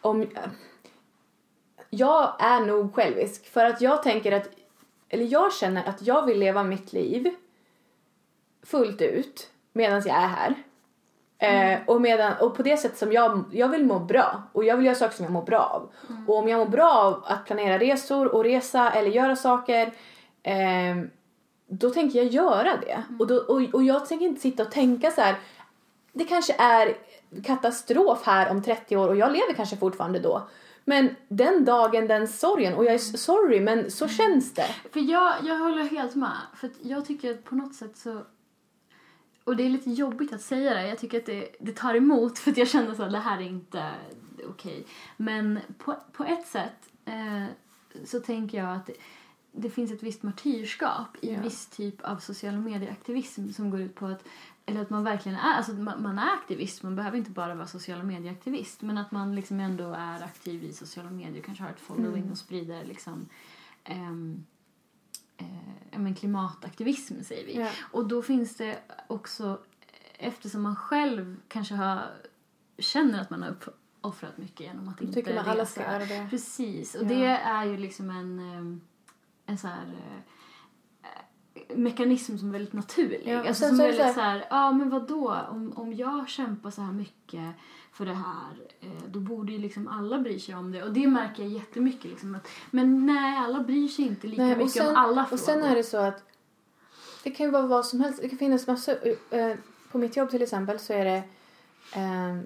[0.02, 0.28] om,
[1.90, 4.50] jag är nog självisk för att jag tänker att,
[5.10, 7.36] eller jag känner att jag vill leva mitt liv
[8.64, 10.56] fullt ut medan jag är här.
[11.38, 14.78] Eh, och, medan, och på det sätt som jag, jag vill må bra och jag
[14.78, 15.90] vill göra saker som jag mår bra av.
[16.28, 19.92] Och om jag mår bra av att planera resor och resa eller göra saker
[20.44, 21.10] ehm,
[21.68, 23.04] då tänker jag göra det.
[23.20, 25.36] Och, då, och, och jag tänker inte sitta och tänka så här.
[26.14, 26.98] Det kanske är
[27.44, 30.48] katastrof här om 30 år och jag lever kanske fortfarande då.
[30.86, 32.74] Men den dagen, den sorgen.
[32.74, 34.68] Och jag är sorry men så känns det.
[34.94, 36.38] För jag, jag håller helt med.
[36.56, 38.22] För jag tycker att på något sätt så...
[39.44, 40.88] Och det är lite jobbigt att säga det.
[40.88, 43.38] Jag tycker att det, det tar emot för att jag känner så att det här
[43.38, 43.92] är inte
[44.50, 44.86] okej.
[45.18, 47.46] Men på, på ett sätt eh,
[48.06, 48.94] så tänker jag att det,
[49.52, 51.42] det finns ett visst martyrskap i Ja.
[51.42, 54.24] viss typ av sociala medieaktivism som går ut på att
[54.66, 57.68] eller att man verkligen är, alltså man, man är aktivist, man behöver inte bara vara
[57.68, 61.80] sociala medieaktivist men att man liksom ändå är aktiv i sociala medier, kanske har ett
[61.80, 63.26] following och sprider liksom
[63.86, 63.94] ja,
[66.02, 67.60] men klimataktivism säger vi.
[67.60, 67.70] Ja.
[67.92, 69.60] Och då finns det också,
[70.18, 72.04] eftersom man själv kanske har,
[72.78, 73.56] känner att man har
[74.02, 75.72] offrat mycket genom att inte tycker man alla resa.
[75.72, 76.28] ska göra det.
[76.30, 77.08] Precis, och Ja.
[77.08, 78.82] det är ju liksom en, ehm,
[79.46, 80.22] en så här eh,
[81.76, 83.22] mekanism som är väldigt naturlig.
[83.26, 86.70] Ja, alltså som är väldigt så så här, ja men vadå, om, om jag kämpar
[86.72, 87.50] så här mycket
[87.94, 90.84] för det här, eh, då borde ju liksom alla bry sig om det.
[90.84, 94.56] Och det märker jag jättemycket liksom att, men nej, alla bryr sig inte lika Nej,
[94.56, 95.34] mycket sen- om alla frågor.
[95.34, 96.24] Och sen är det så att
[97.24, 98.22] det kan ju vara vad som helst.
[98.22, 98.96] Det kan finnas massor.
[99.32, 99.54] eh,
[99.92, 101.24] På mitt jobb till exempel så är det
[101.96, 102.38] eh,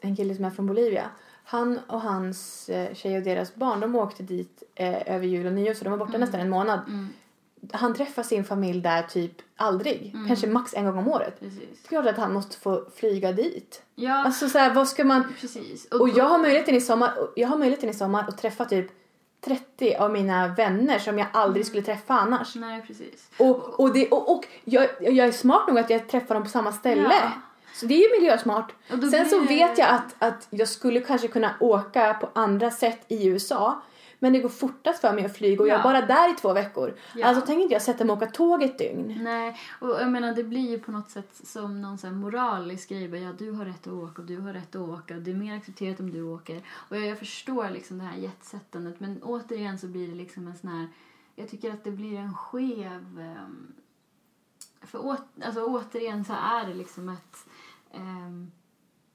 [0.00, 1.10] en kille som är från Bolivia.
[1.44, 5.52] Han och hans eh, tjej och deras barn, de åkte dit eh, över jul och
[5.52, 6.80] nyår så de var borta nästan en månad.
[6.88, 7.08] Mm.
[7.72, 10.10] Han träffar sin familj där typ aldrig.
[10.14, 10.26] Mm.
[10.28, 11.40] Kanske max en gång om året.
[11.40, 11.58] Precis.
[11.60, 13.82] Det är klart att han måste få flyga dit.
[13.94, 15.34] Ja, Alltså så här, vad ska man...
[15.40, 15.84] precis.
[15.86, 18.86] Och jag har möjligheten i sommar, jag har möjligheten i sommar att träffa typ
[19.44, 22.54] 30 av mina vänner som jag aldrig skulle träffa annars.
[22.54, 23.28] Nej, precis.
[23.38, 26.50] Och, och, det, och, och jag, jag är smart nog att jag träffar dem på
[26.50, 27.14] samma ställe.
[27.22, 27.30] Ja.
[27.74, 28.72] Så det är ju miljösmart.
[28.92, 32.28] Och Sen så blir det- vet jag att, att jag skulle kanske kunna åka på
[32.32, 33.82] andra sätt i USA.
[34.24, 35.82] Men det går fortast för mig att flyga och jag är Ja.
[35.82, 36.94] bara där i två veckor.
[37.14, 37.26] Ja.
[37.26, 39.18] Alltså tänker inte jag sätta mig och åka tåg ett dygn.
[39.22, 42.88] Nej, och jag menar det blir ju på något sätt som någon sån här moralisk
[42.88, 43.04] grej.
[43.22, 45.34] Ja, du har rätt att åka och du har rätt att åka och det är
[45.34, 46.62] mer accepterat om du åker.
[46.68, 50.56] Och jag, jag förstår liksom det här jetsättandet men återigen så blir det liksom en
[50.56, 50.88] sån här,
[51.34, 53.72] jag tycker att det blir en skev, ehm,
[54.82, 57.46] för å, alltså återigen så är det liksom ett,
[57.94, 58.52] um,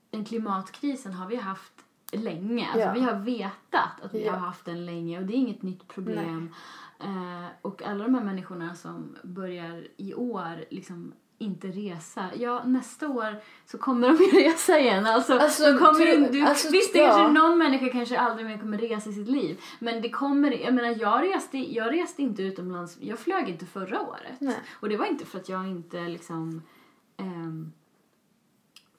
[0.10, 1.74] den klimatkrisen har vi haft
[2.12, 2.66] länge.
[2.74, 2.94] Alltså Ja.
[2.94, 4.32] vi har vetat att vi Ja.
[4.32, 6.54] har haft den länge och det är inget nytt problem.
[7.00, 12.26] Eh, och alla de här människorna som börjar i år liksom inte resa.
[12.38, 15.06] Ja, nästa år så kommer de ju resa igen.
[15.06, 17.08] Alltså, Alltså, kommer in, du, alltså, visst, det ja.
[17.08, 19.60] kanske någon människa kanske aldrig mer kommer resa i sitt liv.
[19.80, 24.02] Men det kommer, jag menar jag reste, jag reste inte utomlands, jag flög inte förra
[24.02, 24.36] året.
[24.40, 24.56] Nej.
[24.80, 26.62] Och det var inte för att jag inte liksom
[27.18, 27.72] ehm,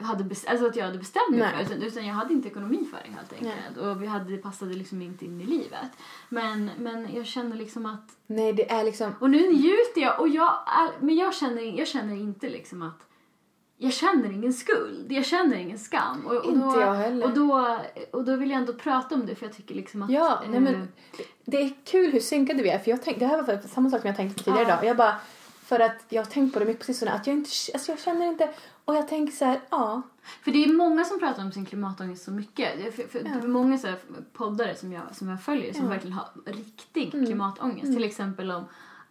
[0.04, 1.52] hade alltså att jag hade bestämt mig Nej.
[1.66, 3.76] för utan, utan jag hade inte ekonomi för det helt enkelt.
[3.76, 5.90] Och vi hade, det passade liksom inte in i livet.
[6.28, 9.14] Men, men jag känner liksom att Nej, det är liksom...
[9.20, 10.58] och nu njuter jag och jag
[11.00, 13.06] men jag känner, jag känner inte liksom att
[13.82, 16.26] jag känner ingen skuld, jag känner ingen skam.
[16.26, 17.26] Och, och Inte då, jag heller.
[17.26, 17.78] Och då,
[18.10, 20.10] och då vill jag ändå prata om det för jag tycker liksom att...
[20.10, 20.88] Ja, nej eh, men
[21.44, 22.78] det är kul hur synkade vi är.
[22.78, 24.68] För jag tänk, det här var samma sak som jag tänkte tidigare Ja.
[24.68, 24.84] idag.
[24.84, 25.14] Jag bara,
[25.70, 27.12] för att jag har tänkt på det mycket på sistone.
[27.12, 28.48] Att jag inte, alltså jag känner inte,
[28.84, 30.02] och jag tänker så här, ja.
[30.44, 32.94] För det är många som pratar om sin klimatångest så mycket.
[32.96, 33.24] För, för Ja.
[33.40, 33.88] Det är många så
[34.32, 35.88] poddare som jag, som jag följer som Ja.
[35.90, 37.26] verkligen har riktig Mm.
[37.26, 37.84] klimatångest.
[37.84, 37.96] Mm.
[37.96, 38.64] Till exempel om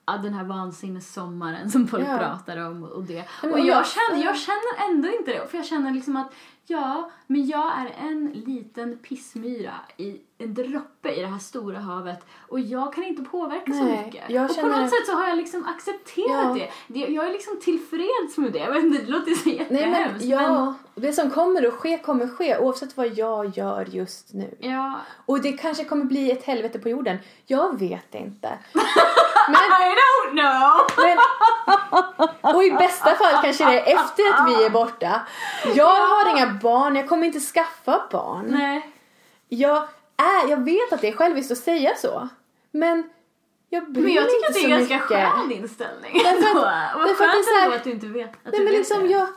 [0.05, 2.17] den här vansinnessommaren som folk Ja.
[2.17, 3.25] pratar om och det.
[3.41, 5.47] men och jag, jag- känner, jag känner ändå inte det.
[5.49, 6.33] För jag känner liksom att
[6.69, 12.19] ja, men jag är en liten pissmyra i en droppe i det här stora havet
[12.47, 14.29] och jag kan inte påverka så Nej, mycket.
[14.29, 16.67] jag och på känner- något sätt så har jag liksom accepterat Ja.
[16.87, 16.99] det.
[16.99, 18.59] Jag är liksom tillfreds med det.
[18.59, 20.19] Jag vet inte, det låter så Nej jättehemskt.
[20.19, 24.33] men ja, det som kommer att ske kommer att ske oavsett vad jag gör just
[24.33, 24.55] nu.
[24.59, 27.17] Ja, Och det kanske kommer bli ett helvete på jorden.
[27.45, 28.49] Jag vet inte.
[29.53, 31.05] I don't know!
[31.05, 35.21] Men, och i bästa fall kanske det är efter att vi är borta.
[35.75, 38.45] Jag har inga barn, jag kommer inte skaffa barn.
[38.49, 38.89] Nej.
[39.47, 39.77] Jag,
[40.17, 42.27] är, jag vet att det är själviskt att säga så.
[42.71, 43.09] Men
[43.69, 45.33] jag bryr Men jag mig tycker inte att det så är ganska mycket.
[45.33, 46.21] skön inställning.
[46.23, 46.61] Därför att- ändå.
[46.99, 48.29] Vad därför att skönt det är så här- ändå att du inte vet.
[48.29, 49.07] Att Nej men vet liksom det.
[49.09, 49.27] jag,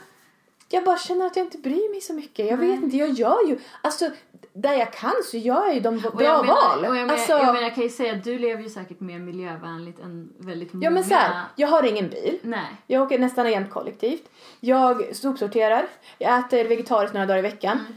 [0.72, 2.46] jag bara känner att jag inte bryr mig så mycket.
[2.46, 2.68] Jag Nej.
[2.68, 4.10] vet inte, jag gör ju, alltså
[4.52, 6.78] där jag kan så gör jag ju de bra jag menar, val.
[6.78, 9.00] Och jag, menar, alltså, jag, menar, jag kan ju säga att du lever ju säkert
[9.00, 10.84] mer miljövänligt än väldigt många.
[10.84, 12.38] ja men så här, jag har ingen bil.
[12.42, 12.66] Nej.
[12.86, 14.22] Jag åker nästan jämt kollektivt.
[14.60, 15.86] Jag sopsorterar.
[16.18, 17.78] Jag äter vegetariskt några dagar i veckan.
[17.78, 17.92] Mm.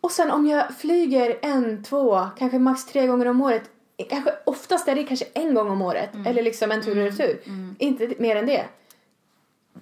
[0.00, 3.62] Och sen om jag flyger en, två, kanske max tre gånger om året.
[4.10, 6.10] Kanske oftast är det kanske en gång om året.
[6.26, 7.40] Eller liksom en tur och retur.
[7.44, 7.76] Mm.
[7.78, 8.64] Inte mer än det.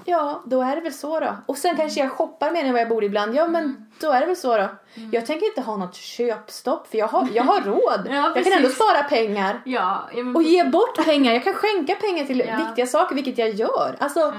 [0.04, 1.36] Ja, då är det väl så då.
[1.46, 3.34] Och sen kanske jag shoppar mer än vad jag borde ibland.
[3.34, 3.76] Ja, men Mm.
[4.00, 4.68] då är det väl så då.
[5.12, 8.06] Jag tänker inte ha något köpstopp för jag har, jag har råd.
[8.10, 9.60] Ja, jag kan ändå spara pengar.
[9.64, 11.32] Ja, Och ge bort pengar.
[11.32, 12.56] Jag kan skänka pengar till Ja.
[12.66, 13.96] viktiga saker, vilket jag gör.
[13.98, 14.32] Alltså, Ja.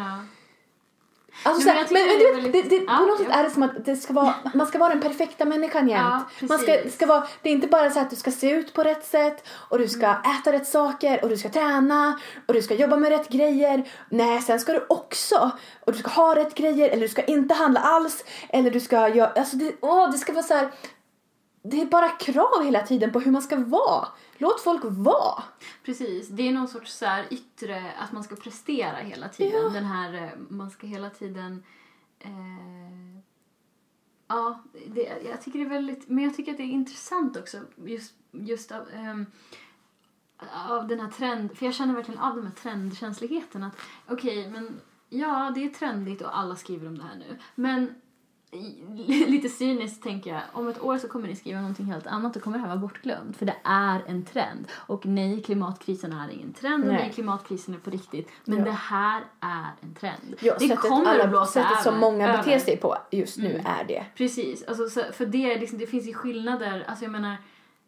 [1.43, 3.25] Alltså, men men, men, du vet, det, det, Ja, på något ja.
[3.25, 6.01] sätt är det som att det ska vara, man ska vara den perfekta människan jämt.
[6.39, 8.73] Ja, man ska, ska vara, det är inte bara så att du ska se ut
[8.73, 10.17] på rätt sätt och du ska Mm.
[10.39, 13.83] äta rätt saker och du ska träna och du ska jobba med rätt grejer.
[14.09, 15.51] Nej, sen ska du också
[15.85, 19.07] och du ska ha rätt grejer eller du ska inte handla alls eller du ska
[19.09, 20.71] göra, alltså det, åh, det ska vara så här.
[21.67, 24.07] Det är bara krav hela tiden på hur man ska vara.
[24.37, 25.43] Låt folk vara.
[25.83, 29.63] Precis, det är någon sorts så här yttre, att man ska prestera hela tiden.
[29.63, 29.69] Ja.
[29.69, 31.63] Den här, eh, man ska hela tiden...
[32.19, 33.21] Eh,
[34.27, 37.57] ja, det, jag tycker det är väldigt, men jag tycker att det är intressant också
[37.85, 39.25] just, just av, ehm,
[40.69, 44.79] av den här trend, för jag känner verkligen av den här trendkänsligheten att okej, men
[45.09, 47.95] ja, det är trendigt och alla skriver om det här nu, men
[49.27, 52.41] lite cyniskt tänker jag, om ett år så kommer ni skriva någonting helt annat och
[52.41, 53.37] kommer det här vara bortglömt.
[53.37, 54.67] För det är en trend.
[54.73, 56.97] Och nej, klimatkrisen är ingen trend och Nej.
[57.03, 58.29] nej, klimatkrisen är på riktigt.
[58.45, 58.65] Men Ja.
[58.65, 60.35] det här är en trend.
[60.41, 62.59] Ja, det kommer att blåsa sättet som över- många beter över.
[62.59, 63.65] sig på just nu Mm.
[63.65, 64.05] är det.
[64.15, 66.85] Precis, alltså, så, för det, liksom, det finns ju skillnader.
[66.87, 67.35] Alltså jag menar,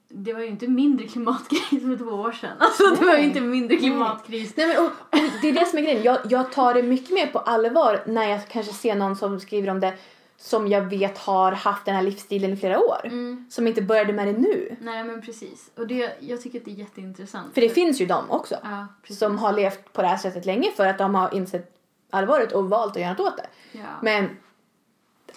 [0.10, 2.58] det var ju inte mindre klimatkris för två år sedan.
[2.60, 4.54] Alltså det var ju inte mindre klimatkris.
[4.58, 6.04] Nej, men, och, och det är det som är grejen.
[6.04, 9.70] Jag, jag tar det mycket mer på allvar när jag kanske ser någon som skriver
[9.70, 9.94] om det
[10.40, 13.10] som jag vet har haft den här livsstilen i flera år.
[13.50, 14.76] Som inte började med det nu.
[14.82, 15.72] Nej men precis.
[15.76, 17.54] Och det, jag tycker att det är jätteintressant.
[17.54, 18.56] För det finns ju de också.
[18.64, 21.74] Ja, som har levt på det här sättet länge för att de har insett
[22.10, 23.48] allvaret och valt att göra något åt det.
[23.72, 23.86] Ja.
[24.02, 24.30] Men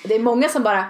[0.05, 0.85] det är många som bara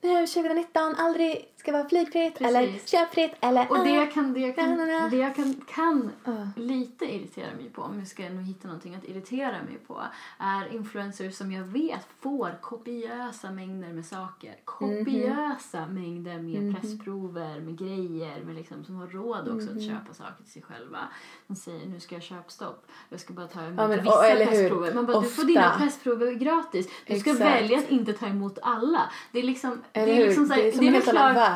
[0.00, 2.88] "Nej, 2019 aldrig ska vara flygfritt eller Precis.
[2.90, 4.78] köpfritt eller Och det ah." jag kan, det jag kan,
[5.10, 6.32] det jag kan, kan Ja.
[6.56, 10.02] lite irritera mig på, om jag ska nu hitta någonting att irritera mig på,
[10.38, 14.54] är influencers som jag vet får kopiösa mängder med saker.
[14.64, 20.42] Kopiösa mängder med pressprover, med grejer, med liksom, som har råd också att köpa saker
[20.42, 20.98] till sig själva.
[21.46, 24.24] De säger nu ska jag köpstopp, jag ska bara ta emot Ja, men- vissa och-
[24.24, 24.94] eller pressprover.
[24.94, 26.88] Man bara, du får dina pressprover gratis.
[27.06, 27.50] Du ska Exakt.
[27.54, 29.02] välja att inte ta emot alla.
[29.32, 31.06] Det är liksom, Eller det är liksom så här- det är det en väl helt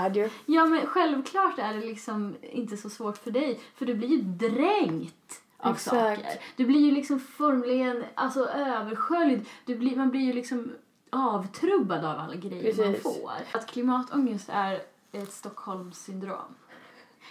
[0.00, 0.30] värld ju.
[0.46, 4.22] Ja, men självklart är det liksom inte så svårt för dig, för du blir ju
[4.22, 5.96] dränkt av Exakt.
[5.96, 6.40] saker.
[6.56, 9.46] Du blir ju liksom formligen alltså, översköljd.
[9.64, 10.72] Du blir, man blir ju liksom
[11.10, 13.02] avtrubbad av alla grejer man Precis.
[13.02, 13.32] får.
[13.52, 14.82] Att klimatångest är
[15.12, 16.54] ett Stockholmssyndrom.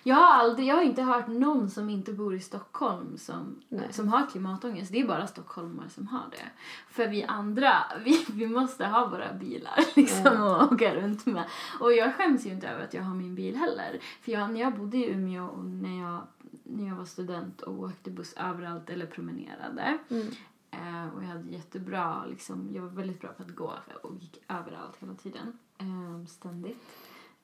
[0.04, 3.88] Jag har, aldrig, jag har inte hört någon som inte bor i Stockholm som, Nej.
[3.92, 4.92] som har klimatångest.
[4.92, 6.50] Det är bara stockholmare som har det.
[6.90, 7.74] För vi andra,
[8.06, 11.44] vi, vi måste ha våra bilar liksom och åka runt med.
[11.80, 14.00] Och jag skäms ju inte över att jag har min bil heller.
[14.22, 16.22] För jag, när jag bodde i Umeå och när jag,
[16.64, 20.28] när jag var student och åkte buss överallt eller promenerade Mm.
[20.72, 23.74] Eh, och jag hade jättebra, liksom, jag var väldigt bra på att gå
[24.04, 25.60] och gick överallt hela tiden.
[25.78, 26.78] Eh, ständigt.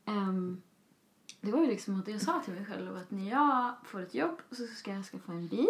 [0.05, 0.62] Ehm,
[1.41, 4.13] det var ju liksom att jag sa till mig själv att när jag får ett
[4.13, 5.67] jobb så ska jag skaffa en bil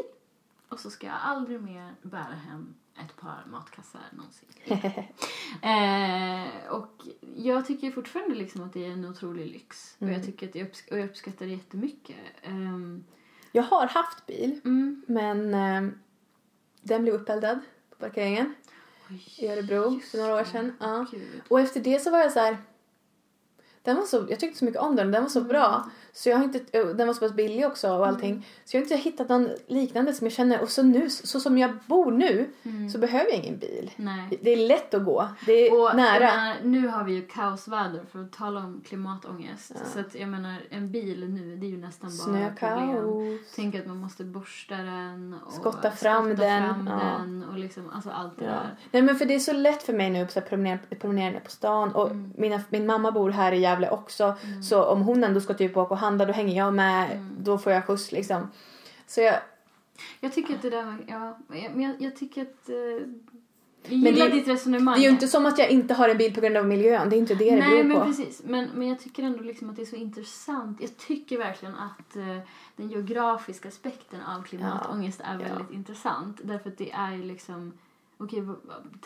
[0.69, 4.49] och så ska jag aldrig mer bära hem ett par matkassar någonsin.
[5.62, 7.04] eh, och
[7.36, 9.95] jag tycker fortfarande liksom att det är en otrolig lyx.
[9.99, 12.15] Och, jag tycker att jag, uppsk- och jag uppskattar det jättemycket.
[12.41, 13.04] Ehm,
[13.51, 15.06] Jag har haft bil mm.
[15.08, 15.91] men eh,
[16.82, 18.56] den blev uppeldad på parkeringen
[19.38, 20.73] i Örebro för några år sedan.
[20.80, 21.06] Ja.
[21.47, 22.58] Och efter det så var jag så här.
[23.86, 25.89] Den var så, jag tyckte så mycket om den, den var så bra.
[26.17, 28.47] Så jag har inte, och den var så pass billig också och allting.
[28.65, 30.62] Så jag har inte hittat någon liknande som jag känner.
[30.62, 32.49] Och så nu, så som jag bor nu,
[32.93, 33.91] så behöver jag ingen bil.
[33.95, 34.39] Nej.
[34.41, 35.28] Det är lätt att gå.
[35.45, 36.19] Det är Och nära.
[36.19, 39.71] Menar, nu har vi ju kaosväder för att tala om klimatångest.
[39.93, 43.39] Så att jag menar, en bil nu, det är ju nästan bara problem.
[43.56, 47.17] Tänk att man måste borsta den och Skotta fram den, fram ja.
[47.19, 48.51] den och liksom, alltså allt det Ja.
[48.51, 48.75] där.
[48.91, 51.51] Nej men för det är så lätt för mig nu att promenera, promenera ner på
[51.51, 52.34] stan och Mm.
[52.38, 55.93] mina, min mamma bor här i Gävle också så om hon ändå ska typ åka
[55.93, 57.30] och handla då hänger jag med, Mm.
[57.39, 58.52] då får jag skjuts liksom.
[59.08, 59.36] Så jag,
[60.20, 63.10] Jag tycker att det där, ja, men jag, jag tycker att eh, jag
[63.89, 64.96] det gillar är- ditt resonemang.
[64.96, 67.10] det är ju inte som att jag inte har en bil på grund av miljön,
[67.10, 68.06] det är inte det det Nej, beror men på.
[68.06, 68.41] precis.
[68.46, 70.82] Men, men jag tycker ändå liksom att det är så intressant.
[70.82, 72.38] Jag tycker verkligen att eh,
[72.76, 75.39] den geografiska aspekten av klimatångest är Ja.
[75.54, 76.39] väldigt intressant.
[76.44, 77.74] Därför att det är ju liksom,
[78.17, 78.43] okej,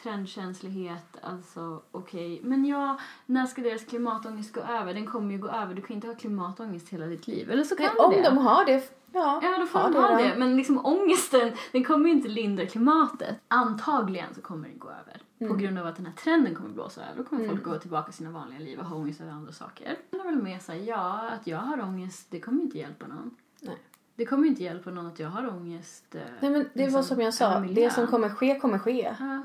[0.04, 2.42] trendkänslighet, alltså okej.
[2.44, 4.94] Men ja, när ska deras klimatångest gå över?
[4.94, 5.74] Den kommer ju gå över.
[5.74, 7.52] Du kan inte ha klimatångest hela ditt liv.
[7.52, 8.22] Eller så kan Nej, om det.
[8.22, 10.18] de har det, ja, Ja, då får de ha då.
[10.18, 10.36] det.
[10.38, 13.36] Men liksom ångesten, den kommer ju inte lindra klimatet.
[13.48, 15.22] Antagligen så kommer den gå över.
[15.40, 15.54] Mm.
[15.54, 17.18] På grund av att den här trenden kommer blåsa över.
[17.18, 19.98] Då kommer folk gå tillbaka till sina vanliga liv och ha ångest över andra saker.
[20.10, 23.32] Jag håller väl med sig, ja, att jag har ångest, det kommer inte hjälpa någon.
[23.62, 23.78] Nej.
[24.20, 26.16] Det kommer inte hjälpa någon att jag har ångest.
[26.16, 29.16] eh, Nej men det var liksom, som jag sa, det som kommer ske kommer ske.
[29.20, 29.42] Ja,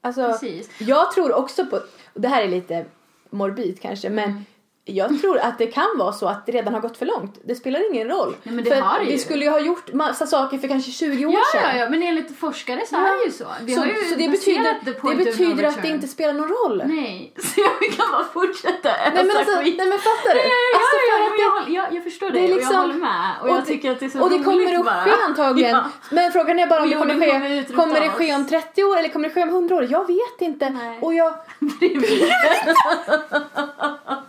[0.00, 0.80] Alltså, precis.
[0.80, 1.76] jag tror också på,
[2.14, 2.86] och det här är lite
[3.30, 4.44] morbid kanske men Mm.
[4.90, 7.38] Jag tror att det kan vara så att det redan har gått för långt.
[7.44, 8.36] Det spelar ingen roll.
[8.42, 11.62] Nej, för vi skulle ju ha gjort massa saker för kanske 20 år Ja, sedan.
[11.76, 13.06] ja, ja, men enligt forskare så Ja.
[13.08, 13.44] är det ju så.
[13.62, 16.82] Vi så, har ju så det betyder, det betyder att det inte spelar någon roll.
[16.86, 20.40] Nej, så jag, kan bara fortsätta Nej men, alltså, nej men fattar du?
[20.40, 22.80] Ja, Alltså, ja, ja, jag, håller- jag, jag förstår det det är och liksom- jag
[22.80, 23.30] håller med.
[23.42, 25.04] Och, jag det- tycker att det är så och det kommer att bara.
[25.04, 25.70] ske antagligen.
[25.76, 25.84] Ja.
[26.10, 28.84] Men frågan är bara om Och det kommer kommer ske, kommer det ske om 30
[28.84, 29.86] år eller kommer det ske om 100 år?
[29.90, 30.70] Jag vet inte.
[30.70, 30.98] Nej.
[31.02, 31.34] Och jag,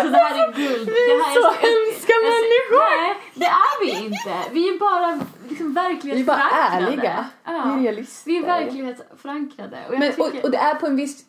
[0.00, 0.86] alltså det här är guld.
[0.86, 3.00] Det här så hemska jag- människor!
[3.00, 4.34] Nej, det är vi inte.
[4.52, 6.86] Vi är bara liksom vi är bara verklighetsförankrade.
[6.86, 7.26] ärliga.
[7.44, 7.76] Vi är Ja.
[7.80, 8.30] realister.
[8.30, 9.78] Vi är verklighetsförankrade.
[9.88, 10.38] Och Men, tycker...
[10.38, 11.24] och, och det är på en viss...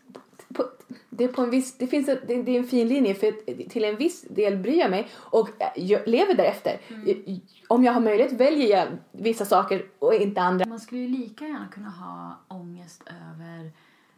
[0.54, 0.64] På,
[1.10, 1.78] det är på en viss...
[1.78, 3.32] Det finns en, det, det är en fin linje för
[3.70, 6.78] till en viss del bryr jag mig och jag lever därefter.
[6.88, 7.40] Mm.
[7.68, 10.66] Om jag har möjlighet väljer jag vissa saker och inte andra.
[10.66, 13.72] Man skulle ju lika gärna kunna ha ångest över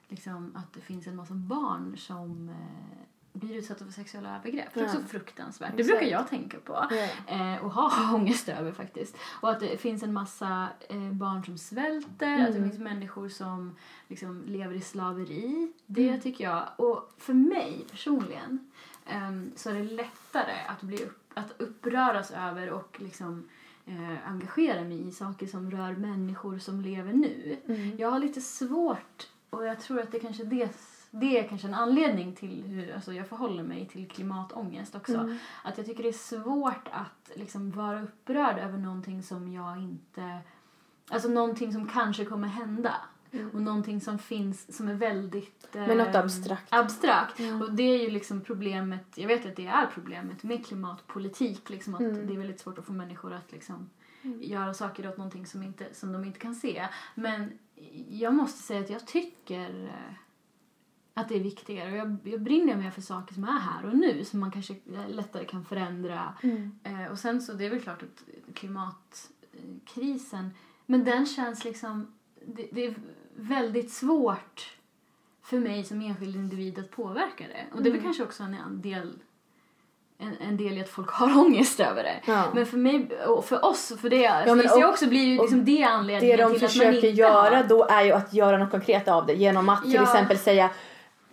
[0.10, 2.56] liksom, att det finns en massa barn som eh,
[3.39, 4.73] blir utsatta för sexuella övergrepp.
[4.73, 4.91] Det är Ja.
[4.91, 5.78] så fruktansvärt.
[5.78, 6.88] Det brukar jag tänka på.
[7.28, 9.17] Eh, och ha ångest över faktiskt.
[9.41, 12.54] Och att det finns en massa eh, barn som svälter, att Mm.
[12.63, 13.76] det finns människor som
[14.08, 15.71] liksom lever i slaveri.
[15.86, 16.21] Det Mm.
[16.21, 16.63] tycker jag.
[16.76, 18.71] Och för mig personligen
[19.06, 23.50] ehm, så är det lättare att, bli upp, att uppröras över och liksom
[23.86, 27.58] eh, engagera mig i saker som rör människor som lever nu.
[27.67, 27.97] Mm.
[27.97, 30.69] Jag har lite svårt, och jag tror att det kanske är det,
[31.12, 35.13] det är kanske en anledning till hur alltså jag förhåller mig till klimatångest också.
[35.17, 35.38] Mm.
[35.63, 40.39] Att jag tycker det är svårt att liksom vara upprörd över någonting som jag inte...
[41.10, 42.93] Alltså någonting som kanske kommer hända.
[43.32, 43.50] Mm.
[43.50, 45.76] Och någonting som finns som är väldigt...
[45.76, 46.74] Eh, Men något abstrakt.
[46.74, 47.39] Abstrakt.
[47.39, 47.56] Ja.
[47.63, 51.70] Och det är ju liksom problemet, jag vet att det är problemet med klimatpolitik.
[51.70, 52.28] Liksom att Mm.
[52.28, 53.89] det är väldigt svårt att få människor att liksom
[54.22, 54.41] Mm.
[54.41, 56.88] göra saker åt någonting som, inte, som de inte kan se.
[57.15, 57.52] Men
[58.10, 60.13] jag måste säga att jag tycker eh,
[61.18, 61.92] att det är viktigare.
[61.92, 64.76] Och jag, jag brinner mer för saker som är här och nu som man kanske
[65.08, 66.34] lättare kan förändra.
[66.44, 66.80] Mm.
[66.84, 70.50] Eh, och sen så, det är väl klart att klimatkrisen,
[70.86, 72.14] men den känns liksom,
[72.46, 72.96] det, det är
[73.36, 74.74] väldigt svårt
[75.44, 77.66] för mig som enskild individ att påverka det.
[77.78, 78.04] Och det är väl Mm.
[78.04, 79.14] kanske också en del,
[80.18, 82.22] en, en del i att folk har ångest över det.
[82.28, 82.52] Ja.
[82.56, 85.38] Men för mig och för oss, för det Ja, men det och- också blir ju
[85.42, 87.64] liksom det Det anledningen de till att man försöker inte göra har...
[87.64, 90.04] då är ju att göra något konkret av det genom att till Ja.
[90.04, 90.70] exempel säga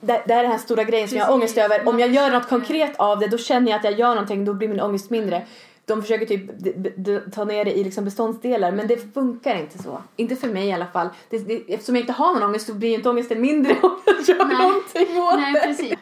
[0.06, 1.88] det, det är den här stora grejen som jag har ångest över.
[1.88, 4.54] Om jag gör något konkret av det då känner jag att jag gör någonting, då
[4.54, 5.46] blir min ångest mindre.
[5.86, 10.02] De försöker typ ta ner det i liksom beståndsdelar men det funkar inte så.
[10.16, 11.08] Inte för mig i alla fall.
[11.30, 14.20] Det, det, eftersom jag inte har någon ångest så blir inte ångesten mindre om jag
[14.20, 14.66] gör Nej.
[14.66, 15.94] någonting åt Nej, precis.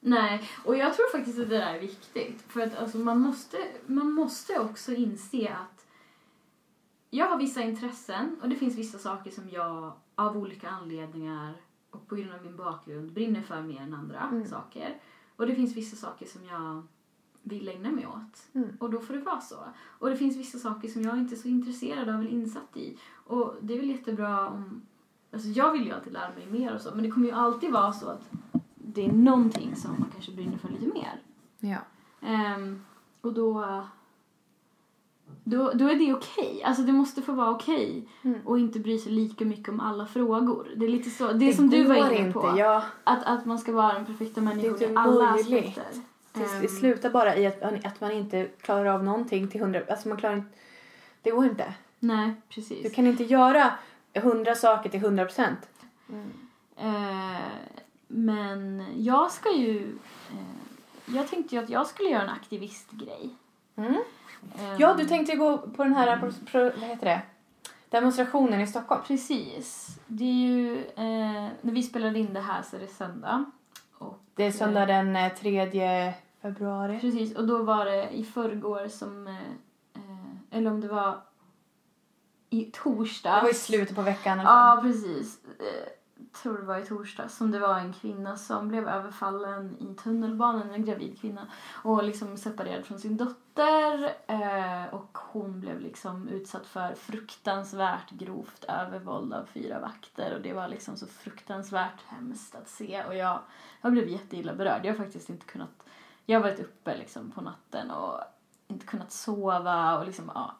[0.00, 2.42] Nej, och jag tror faktiskt att det där är viktigt.
[2.48, 5.86] För att alltså, man, måste, man måste också inse att
[7.10, 11.54] jag har vissa intressen och det finns vissa saker som jag av olika anledningar
[11.94, 14.46] och på grund av min bakgrund brinner för mer än andra Mm.
[14.46, 15.00] saker.
[15.36, 16.82] Och det finns vissa saker som jag
[17.42, 18.42] vill ägna mig åt.
[18.54, 18.76] Mm.
[18.80, 19.56] Och då får det vara så.
[19.98, 22.98] Och det finns vissa saker som jag inte är så intresserad av eller insatt i.
[23.26, 24.82] Och det är väl jättebra om...
[25.32, 27.72] Alltså jag vill ju alltid lära mig mer och så, men det kommer ju alltid
[27.72, 28.30] vara så att
[28.76, 31.20] det är någonting som man kanske brinner för lite mer.
[31.58, 31.78] Ja.
[32.20, 32.82] Ehm,
[33.20, 33.84] och då,
[35.44, 36.62] då, då är det okej.
[36.64, 38.08] Alltså det måste få vara okej.
[38.22, 38.40] Mm.
[38.44, 40.68] Och inte bry sig lika mycket om alla frågor.
[40.76, 42.32] Det är lite så, det, som du var inne inte.
[42.32, 42.54] på.
[42.58, 45.68] Ja, Att, att man ska vara den perfekta människan inte i alla möjligt.
[45.78, 45.84] aspekter.
[46.32, 49.60] det, det Ehm, slutar bara i att, man- att man inte klarar av någonting till
[49.60, 49.80] hundra...
[49.90, 50.48] Alltså man klarar inte...
[51.22, 51.74] Det går inte.
[52.00, 52.82] Nej, precis.
[52.82, 53.72] Du kan inte göra
[54.14, 55.58] hundra saker till hundra procent.
[56.76, 57.40] Eh,
[58.08, 59.98] men jag ska ju...
[60.30, 63.30] Eh, jag tänkte ju att jag skulle göra en aktivistgrej.
[63.76, 63.94] Mm.
[64.58, 66.20] Ehm, Ja, du tänkte gå på den här
[66.52, 67.22] vad heter det?
[67.94, 69.02] demonstrationen i Stockholm.
[69.06, 69.98] Precis.
[70.06, 70.78] Det är ju...
[70.78, 73.44] Eh, när vi spelade in det här så är det söndag.
[73.98, 77.00] Och, Det är söndag den eh, 3 februari.
[77.00, 79.26] Precis, och då var det i förrgår som...
[79.26, 79.34] Eh,
[79.94, 81.20] eh, eller om det var
[82.50, 83.40] i torsdags.
[83.40, 84.38] Det var i slutet på veckan.
[84.38, 85.38] Ja, precis.
[86.42, 90.70] Tror det var i torsdags som det var en kvinna som blev överfallen i tunnelbanan,
[90.70, 91.46] en gravid kvinna,
[91.82, 98.64] och liksom separerad från sin dotter eh, och hon blev liksom utsatt för fruktansvärt grovt
[98.64, 103.38] övervåld av fyra vakter och det var liksom så fruktansvärt hemskt att se och jag,
[103.80, 104.84] jag blev jätteilla berörd.
[104.84, 105.82] Jag har faktiskt inte kunnat,
[106.26, 108.20] jag har varit uppe liksom på natten och
[108.68, 110.54] inte kunnat sova och liksom, ja,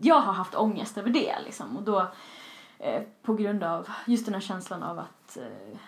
[0.00, 2.06] jag har haft ångest över det liksom och då
[2.78, 5.78] eh, på grund av just den här känslan av att eh,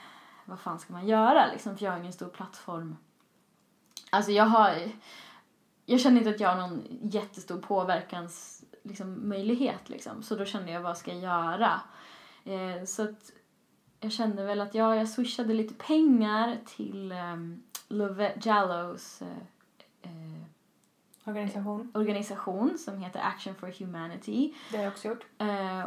[0.44, 2.96] vad fan ska man göra liksom för jag har ingen stor plattform.
[4.10, 4.90] Alltså jag har
[5.86, 10.72] jag känner inte att jag har någon jättestor påverkans liksom, möjlighet liksom så då kände
[10.72, 11.80] jag vad ska jag göra?
[12.44, 13.32] Eh, så att
[14.00, 19.28] jag kände väl att ja, jag swishade lite pengar till um, Love Jallows eh,
[20.02, 20.42] eh,
[21.24, 21.92] Organisation.
[21.94, 24.54] organisation som heter Action for Humanity.
[24.70, 25.26] Det har jag också gjort.
[25.38, 25.84] Eh,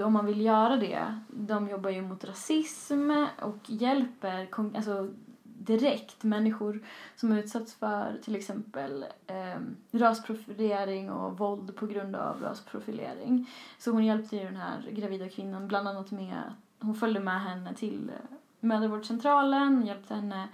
[0.00, 5.08] och om man vill göra det, de jobbar ju mot rasism och hjälper alltså,
[5.42, 6.80] direkt människor
[7.16, 13.50] som utsatts för till exempel eh, rasprofilering och våld på grund av rasprofilering.
[13.78, 16.42] Så hon hjälpte ju den här gravida kvinnan bland annat med,
[16.80, 20.48] hon följde med henne till eh, mödravårdscentralen, hjälpte henne eh,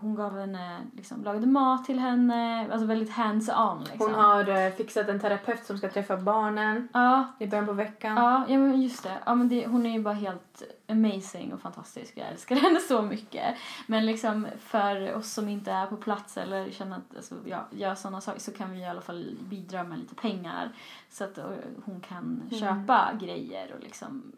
[0.00, 4.00] hon gav henne, liksom, lagade mat till henne, alltså väldigt hands-on liksom.
[4.00, 8.16] Hon har eh, fixat en terapeut som ska träffa barnen Ja, i början på veckan.
[8.16, 9.18] Ja, ja men just det.
[9.26, 9.66] Ja, men det.
[9.66, 12.12] Hon är ju bara helt amazing och fantastisk.
[12.16, 13.56] Jag älskar henne så mycket.
[13.86, 17.94] Men liksom för oss som inte är på plats eller känner att alltså, ja, gör
[17.94, 20.72] sådana saker så kan vi i alla fall bidra med lite pengar
[21.10, 21.44] så att eh,
[21.84, 22.50] hon kan Mm.
[22.60, 24.32] köpa grejer och liksom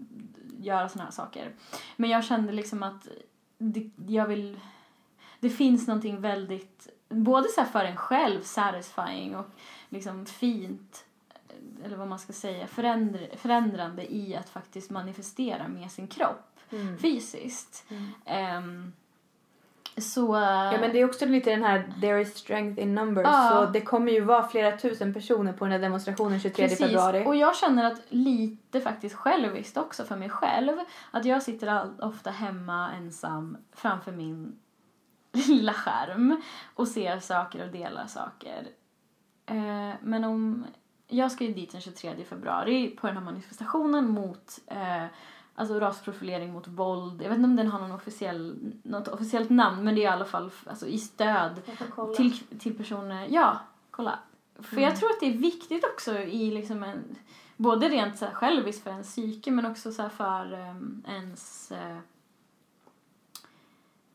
[0.58, 1.52] göra sådana här saker.
[1.96, 3.06] Men jag kände liksom att
[3.58, 4.60] det, jag vill...
[5.40, 9.46] Det finns någonting väldigt, både så för en själv satisfying och
[9.88, 11.04] liksom fint
[11.84, 16.98] eller vad man ska säga, förändr- förändrande i att faktiskt manifestera med sin kropp Mm.
[16.98, 17.84] fysiskt.
[17.88, 18.08] Mm.
[18.24, 18.92] Ehm,
[19.96, 20.34] Så...
[20.72, 23.24] Ja men det är också lite den här there is strength in numbers.
[23.26, 23.50] Ja.
[23.66, 26.78] Så det kommer ju vara flera tusen personer på den här demonstrationen 23 Precis.
[26.86, 27.24] februari.
[27.26, 30.72] Och jag känner att lite faktiskt själviskt också för mig själv.
[31.10, 34.58] Att jag sitter all, ofta hemma ensam framför min
[35.48, 36.42] lilla skärm
[36.74, 38.68] och ser saker och delar saker.
[39.46, 40.66] Eh, men om...
[41.12, 45.04] Jag ska ju dit den 23 februari på den här manifestationen mot eh,
[45.54, 47.22] alltså rasprofilering mot våld.
[47.22, 50.06] Jag vet inte om den har någon officiell, något officiellt namn men det är i
[50.06, 51.62] alla fall alltså, i stöd
[52.16, 53.26] till, till personer.
[53.30, 53.60] Ja,
[53.90, 54.18] kolla.
[54.58, 57.16] För jag tror att det är viktigt också i liksom en,
[57.56, 61.98] både rent så här själviskt för ens psyke men också så för um, ens uh,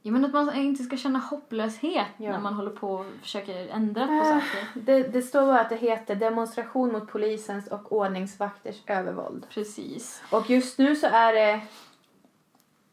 [0.05, 2.31] jag menar att man inte ska känna hopplöshet Ja.
[2.31, 4.67] när man håller på och försöker ändra på Äh, saker.
[4.73, 9.45] Det, det står bara att det heter demonstration mot polisens och ordningsvakters övervåld.
[9.49, 10.21] Precis.
[10.31, 11.61] Och just nu så är det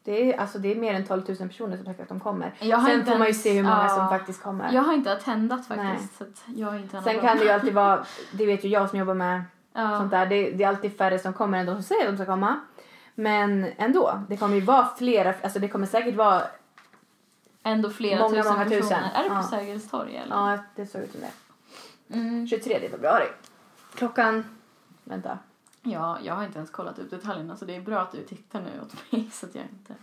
[0.03, 2.53] det är, alltså det är mer än 12 000 personer som sagt att de kommer.
[2.59, 3.89] Jag har Sen inte får man ju se hur många ja.
[3.89, 4.73] som faktiskt kommer.
[4.73, 5.77] Jag har inte attendat Nej.
[5.77, 8.89] faktiskt så att jag inte Sen kan det ju alltid vara, det vet ju jag
[8.89, 9.43] som jobbar med
[9.73, 9.97] ja.
[9.97, 12.17] sånt där, det, det är alltid färre som kommer än de som säger att de
[12.17, 12.59] ska komma.
[13.15, 16.41] Men ändå, det kommer ju vara flera, alltså det kommer säkert vara,
[17.63, 18.81] Ändå flera Många, tusen många personer.
[18.81, 19.03] tusen.
[19.03, 19.43] Är det på Ja.
[19.43, 20.35] Sergels torg eller?
[20.35, 21.31] ja det såg ut som det.
[22.15, 22.47] Mm.
[22.47, 23.25] 23 februari.
[23.95, 24.45] Klockan,
[25.03, 25.39] vänta.
[25.81, 28.61] Ja, jag har inte ens kollat upp detaljerna så det är bra att du tittar
[28.61, 29.93] nu åt mig så att jag inte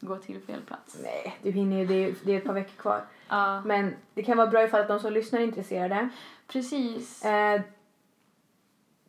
[0.00, 0.96] går till fel plats.
[1.02, 3.04] Nej, du hinner ju, det är, det är ett par veckor kvar.
[3.28, 6.08] Ja, Men det kan vara bra ifall att de som lyssnar är intresserade.
[6.46, 7.24] precis.
[7.24, 7.60] Eh,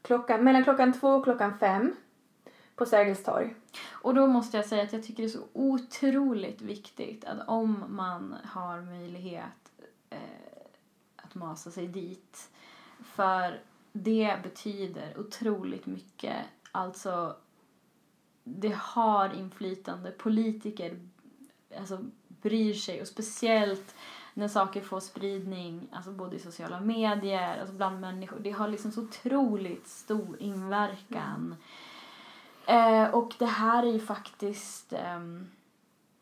[0.02, 1.96] klockan, mellan klockan två och klockan fem
[2.76, 3.56] på Sergels torg.
[3.90, 7.84] Och då måste jag säga att jag tycker det är så otroligt viktigt att om
[7.90, 9.72] man har möjlighet
[10.10, 10.20] eh,
[11.16, 12.50] att masa sig dit.
[13.00, 13.60] För
[13.92, 16.46] det betyder otroligt mycket.
[16.72, 17.36] Alltså,
[18.44, 20.12] det har inflytande.
[20.12, 21.00] Politiker
[21.78, 23.96] alltså, bryr sig och speciellt
[24.34, 28.40] när saker får spridning, alltså både i sociala medier, alltså bland människor.
[28.40, 31.36] Det har liksom så otroligt stor inverkan.
[31.36, 31.56] Mm.
[32.68, 35.48] Eh, och det här är ju faktiskt, ehm,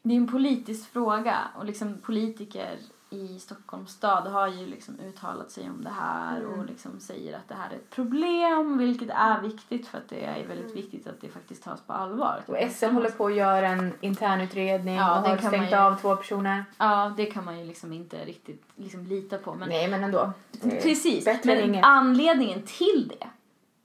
[0.01, 2.77] det är en politisk fråga och liksom politiker
[3.09, 6.59] i Stockholms stad har ju liksom uttalat sig om det här Mm.
[6.59, 10.25] och liksom säger att det här är ett problem, vilket är viktigt för att det
[10.25, 12.41] är väldigt viktigt att det faktiskt tas på allvar.
[12.47, 15.95] Och SM håller på att göra en internutredning Ja, och har kan stängt ju- av
[15.95, 16.65] två personer.
[16.77, 19.53] Ja, det kan man ju liksom inte riktigt liksom lita på.
[19.53, 20.31] Men Nej, men ändå.
[20.61, 23.27] Precis, men anledningen till det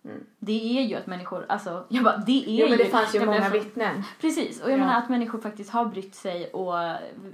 [0.05, 0.25] Mm.
[0.39, 2.91] det är ju att människor, alltså jag bara, det är Jo, men det ju...
[2.91, 4.03] fanns ju jag många menar, vittnen.
[4.21, 4.85] Precis, och jag Ja.
[4.85, 6.81] menar att människor faktiskt har brytt sig och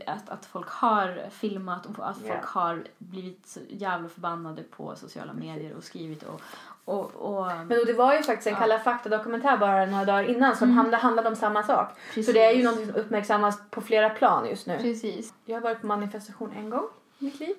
[0.06, 2.28] att, att folk har filmat och att Ja.
[2.34, 6.40] folk har blivit så jävla förbannade på sociala medier och skrivit och...
[6.84, 8.58] och, och Men och det var ju faktiskt en Ja.
[8.58, 10.76] Kalla fakta-dokumentär bara några dagar innan som Mm.
[10.76, 11.88] handlade, handlade om samma sak.
[12.08, 14.78] precis, Så det är ju något som uppmärksammas på flera plan just nu.
[14.78, 15.34] Precis.
[15.44, 16.86] Jag har varit på manifestation en gång
[17.18, 17.54] i mitt liv.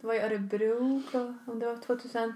[0.00, 1.02] Det var i Örebro,
[1.46, 2.34] om det var 2000.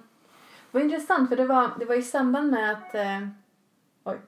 [0.72, 2.94] Det var intressant för det var, det var i samband med att...
[2.94, 3.28] Eh,
[4.04, 4.18] oj,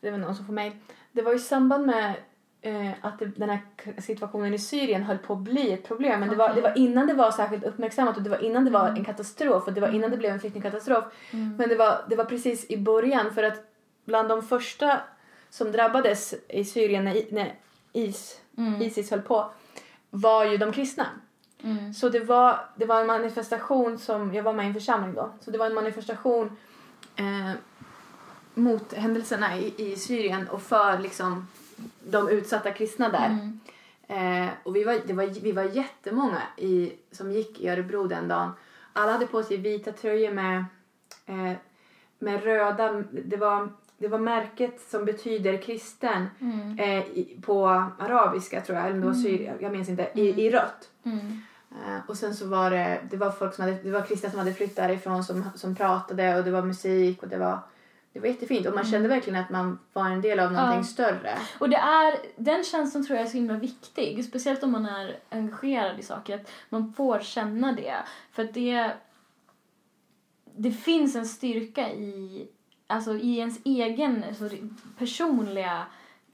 [0.00, 0.72] det var någon som får mejl.
[1.12, 2.14] Det var i samband med
[2.60, 3.60] eh, att det, den här
[4.00, 6.20] situationen i Syrien höll på att bli ett problem.
[6.20, 8.70] Men det, var, det var innan det var särskilt uppmärksammat och det var innan det
[8.70, 8.96] var Mm.
[8.96, 11.04] en katastrof och det var innan det blev en flyktingkatastrof.
[11.30, 11.56] Mm.
[11.56, 13.64] Men det var, det var precis i början för att
[14.04, 15.00] bland de första
[15.50, 17.54] som drabbades i Syrien när, när
[17.92, 18.82] IS, Mm.
[18.82, 19.50] Isis höll på
[20.10, 21.06] var ju de kristna.
[21.62, 21.94] Mm.
[21.94, 25.30] Så det var, det var en manifestation som, jag var med i en församling då,
[25.40, 26.56] så det var en manifestation
[27.16, 27.52] eh,
[28.54, 31.48] mot händelserna i, i Syrien och för liksom
[32.04, 33.26] de utsatta kristna där.
[33.26, 33.60] Mm.
[34.08, 38.28] Eh, och vi var, det var, vi var jättemånga i, som gick i Örebro den
[38.28, 38.50] dagen.
[38.92, 40.64] Alla hade på sig vita tröjor med,
[41.26, 41.52] eh,
[42.18, 46.78] med röda, det var, det var märket som betyder kristen Mm.
[46.78, 49.22] eh, i, på arabiska tror jag, eller det var Mm.
[49.22, 50.38] syria, jag minns inte, i, Mm.
[50.40, 50.88] i rött.
[51.04, 51.42] Mm.
[51.72, 54.38] Eh, och sen så var det, det var folk som hade, det var kristna som
[54.38, 57.58] hade flyttat därifrån som, som pratade och det var musik och det var,
[58.12, 58.92] det var jättefint och man Mm.
[58.92, 60.84] kände verkligen att man var en del av någonting Ja.
[60.84, 61.38] större.
[61.58, 65.18] Och det är, den känslan tror jag är så himla viktig, speciellt om man är
[65.30, 67.96] engagerad i saker, att man får känna det.
[68.32, 68.92] För att det,
[70.56, 72.48] det finns en styrka i,
[72.86, 74.48] alltså i ens egen alltså,
[74.98, 75.86] personliga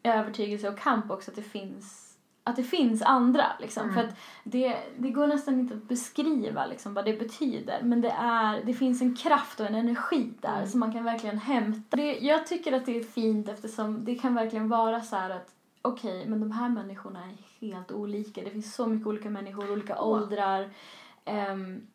[0.03, 2.05] övertygelse och kamp också, att det finns
[2.47, 3.82] att det finns andra liksom.
[3.82, 3.94] Mm.
[3.94, 7.82] För att det, det går nästan inte att beskriva liksom, vad det betyder.
[7.82, 10.66] Men det, är, det finns en kraft och en energi där Mm.
[10.66, 11.97] som man kan verkligen hämta.
[11.97, 15.55] Det, jag tycker att det är fint eftersom det kan verkligen vara så här att
[15.82, 18.42] okej, men de här människorna är helt olika.
[18.42, 20.70] Det finns så mycket olika människor, olika åldrar.
[21.24, 21.86] Ehm,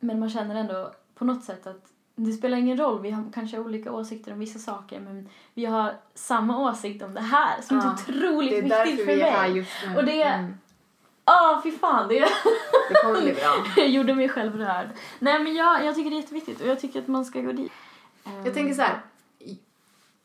[0.00, 1.92] men man känner ändå på något sätt att
[2.26, 5.94] det spelar ingen roll, vi har kanske olika åsikter om vissa saker men vi har
[6.14, 9.16] samma åsikt om det här som är Ja, så otroligt Det är viktigt därför för
[9.16, 9.56] vi är här mig.
[9.58, 9.96] just nu.
[9.96, 10.54] Och det- Mm.
[11.30, 12.08] Ah, fy fan.
[12.08, 12.18] Det,
[12.88, 13.64] Det kommer bli bra.
[13.76, 14.88] jag gjorde mig själv rörd.
[15.18, 17.52] Nej, men jag, jag tycker det är jätteviktigt och jag tycker att man ska gå
[17.52, 17.72] dit.
[18.44, 19.00] Jag tänker så här.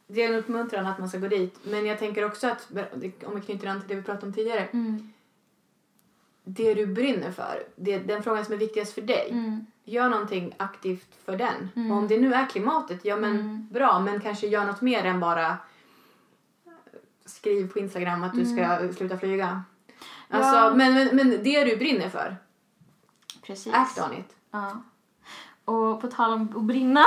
[0.07, 1.59] Det är en uppmuntran att man ska gå dit.
[1.63, 2.67] Men jag tänker också att,
[3.25, 4.59] om vi knyter an till det vi pratade om tidigare.
[4.71, 5.13] Mm.
[6.43, 9.27] Det du brinner för, det, den frågan som är viktigast för dig.
[9.31, 9.65] Mm.
[9.83, 11.69] Gör någonting aktivt för den.
[11.75, 11.91] Mm.
[11.91, 13.67] Och om det nu är klimatet, ja men Mm.
[13.71, 13.99] bra.
[13.99, 15.57] Men kanske gör något mer än bara
[17.25, 19.61] skriv på Instagram att du ska sluta flyga.
[20.29, 20.63] Alltså, Mm.
[20.63, 20.75] Ja.
[20.75, 22.35] men, men, men det du brinner för,
[23.41, 23.73] Precis.
[23.73, 24.35] act on it.
[24.51, 24.81] Ja.
[25.65, 27.05] Och på tal om att brinna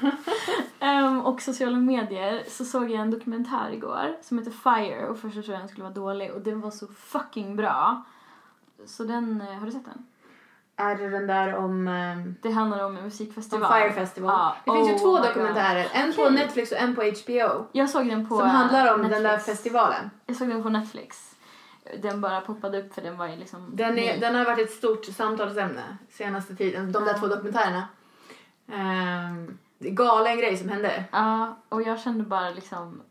[0.80, 5.34] ehm, och sociala medier så såg jag en dokumentär igår som heter Fire och först
[5.34, 8.04] trodde jag den skulle vara dålig och den var så fucking bra.
[8.86, 10.06] Så den, eh, har du sett den?
[10.76, 13.72] Är det den där om, um, Det handlar om en om musikfestival.
[13.72, 14.30] Fire Festival?
[14.30, 14.56] Ja.
[14.64, 15.26] Det finns ju Oh två my God.
[15.28, 15.86] dokumentärer.
[15.92, 16.28] En på.
[16.28, 17.66] Netflix och en på HBO.
[17.72, 19.22] Jag såg den på som handlar om Netflix.
[19.22, 20.10] den där festivalen.
[20.26, 21.36] Jag såg den på Netflix.
[22.02, 24.70] Den bara poppade upp för den var ju liksom Den, är, den har varit ett
[24.72, 27.88] stort samtalsämne senaste tiden, de där två dokumentärerna.
[28.66, 31.04] Um, galen grej som hände.
[31.12, 33.02] Ja, och jag kände bara liksom...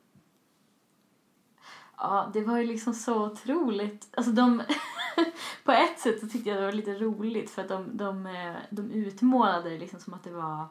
[2.03, 4.07] Ja, det var ju liksom så otroligt.
[4.17, 4.63] Alltså de...
[5.63, 8.53] på ett sätt så tyckte jag det var lite roligt för att de, de, eh,
[8.69, 10.65] de utmålade det liksom som att det var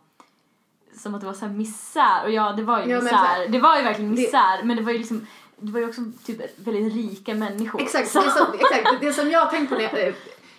[0.96, 2.24] som att det var så misär.
[2.24, 3.48] Och ja, det var ju Ja, misär.
[3.48, 4.62] det var ju verkligen det- misär.
[4.64, 5.26] Men det var ju liksom
[5.56, 7.80] det var ju också typ väldigt rika människor.
[7.80, 10.14] Exakt, det som, exakt, det som jag har tänkt på när jag,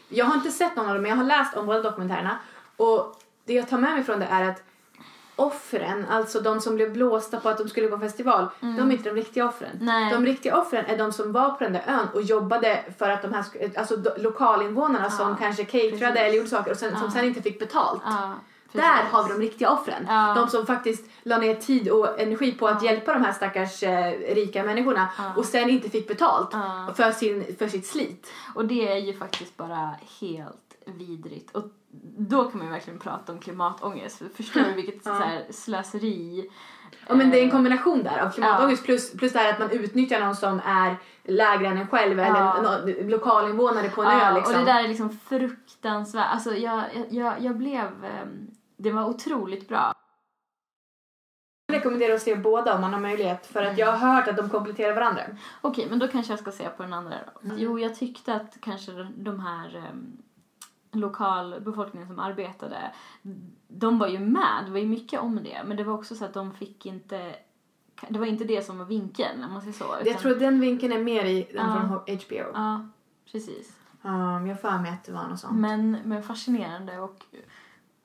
[0.09, 2.37] jag har inte sett någon av dem men jag har läst om båda dokumentärerna
[2.77, 4.63] och det jag tar med mig från det är att
[5.45, 8.91] offren, alltså de som blev blåsta på att de skulle gå på festival, de är
[8.91, 9.71] inte de riktiga offren.
[9.73, 9.85] Mm.
[9.85, 10.13] Nej.
[10.13, 13.21] De riktiga offren är de som var på den där ön och jobbade för att
[13.21, 16.17] de här, alltså lokalinvånarna som Ja, kanske caterade precis.
[16.17, 17.11] eller gjorde saker och sen, som Ja.
[17.11, 18.01] sen inte fick betalt.
[18.05, 18.33] Ja,
[18.73, 20.05] Där har vi de riktiga offren.
[20.07, 20.33] Ja.
[20.35, 22.91] De som faktiskt la ner tid och energi på att Ja.
[22.91, 25.23] hjälpa de här stackars eh, rika människorna Ja.
[25.37, 26.51] och sen inte fick betalt
[26.95, 28.27] för, sin, för sitt slit.
[28.55, 31.55] Och det är ju faktiskt bara helt vidrigt.
[31.55, 31.63] Och
[32.17, 34.17] då kan man ju verkligen prata om klimatångest.
[34.17, 35.17] För Förstår du vilket Ja.
[35.17, 36.49] så här, slöseri?
[37.07, 39.59] Ja, men det är en Eh, kombination där av klimatångest plus, plus det här att
[39.59, 42.25] man utnyttjar någon som är lägre än en själv Ja.
[42.25, 44.55] eller någon lokalinvånare på en ja, ö liksom.
[44.55, 46.27] Och det där är liksom fruktansvärt.
[46.33, 48.05] Alltså jag, jag, jag, blev...
[48.05, 49.93] ehm, det var otroligt bra.
[51.67, 54.37] Jag rekommenderar att se båda om man har möjlighet för att jag har hört att
[54.37, 55.21] de kompletterar varandra.
[55.61, 57.47] Okej, men då kanske jag ska se på den andra då.
[57.47, 57.57] Mm.
[57.59, 60.17] Jo, jag tyckte att kanske de här um,
[60.91, 62.91] lokalbefolkningen som arbetade,
[63.67, 64.63] de var ju med.
[64.65, 65.61] Det var ju mycket om det.
[65.65, 67.35] Men det var också så att de fick inte...
[68.09, 69.85] Det var inte det som var vinkeln, om man säger så.
[69.99, 72.01] Jag utan- tror att den vinkeln är mer i den Ja.
[72.05, 72.51] från HBO.
[72.53, 72.87] Ja,
[73.31, 73.77] precis.
[74.01, 75.59] Um, jag för mig att det var något sånt.
[75.59, 77.25] Men, men fascinerande och,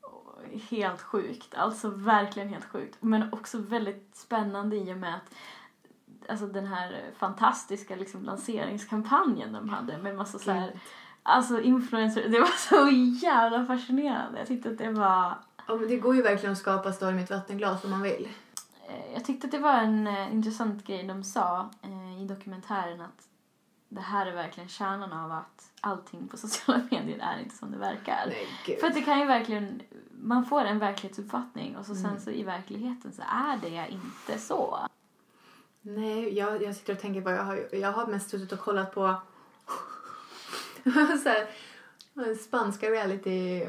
[0.01, 1.55] och helt sjukt.
[1.55, 2.97] Alltså verkligen helt sjukt.
[3.01, 5.34] Men också väldigt spännande i och med att
[6.28, 10.80] alltså den här fantastiska liksom, lanseringskampanjen de hade med massa så här,
[11.27, 12.24] alltså influencers.
[12.33, 12.89] Det var så
[13.27, 14.39] jävla fascinerande.
[14.39, 15.35] Jag tyckte att det var
[15.68, 18.29] Ja, men det går ju verkligen att skapa storm i ett vattenglas om man vill.
[18.89, 23.01] eh, jag tyckte att det var en eh, intressant grej de sa eh, i dokumentären
[23.01, 23.22] att
[23.89, 27.79] det här är verkligen kärnan av att allting på sociala medier är inte som det
[27.79, 28.27] verkar.
[28.66, 28.79] Nej.
[28.81, 29.83] För att det kan ju verkligen,
[30.22, 32.20] man får en verklighetsuppfattning och så sen Mm.
[32.20, 34.79] så i verkligheten så är det inte så.
[35.83, 38.95] Nej, jag, jag sitter och tänker på, jag har, jag har mest suttit och kollat
[38.95, 39.14] på
[41.22, 41.47] så här,
[42.34, 43.62] spanska reality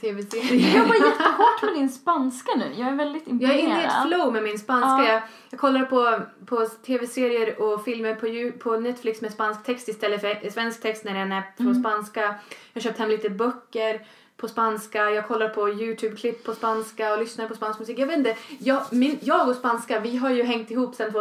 [0.00, 0.68] tv-serier.
[0.68, 3.56] Jag jobbar jättehårt med din spanska nu, jag är väldigt Jag imponerad.
[3.56, 5.04] är inne i ett flow med min spanska.
[5.04, 5.12] Ja.
[5.12, 10.20] Jag, jag kollar på, på tv-serier och filmer på, på Netflix med spansk text istället
[10.20, 11.74] för svensk text när den är på Mm.
[11.82, 12.20] spanska.
[12.20, 12.34] Jag
[12.74, 14.06] har köpt hem lite böcker
[14.36, 15.10] på spanska.
[15.10, 17.98] Jag kollar på Youtube-klipp på spanska och lyssnar på spansk musik.
[17.98, 18.36] Jag vet inte.
[18.58, 21.12] Jag, min, jag och spanska, vi har ju hängt ihop sedan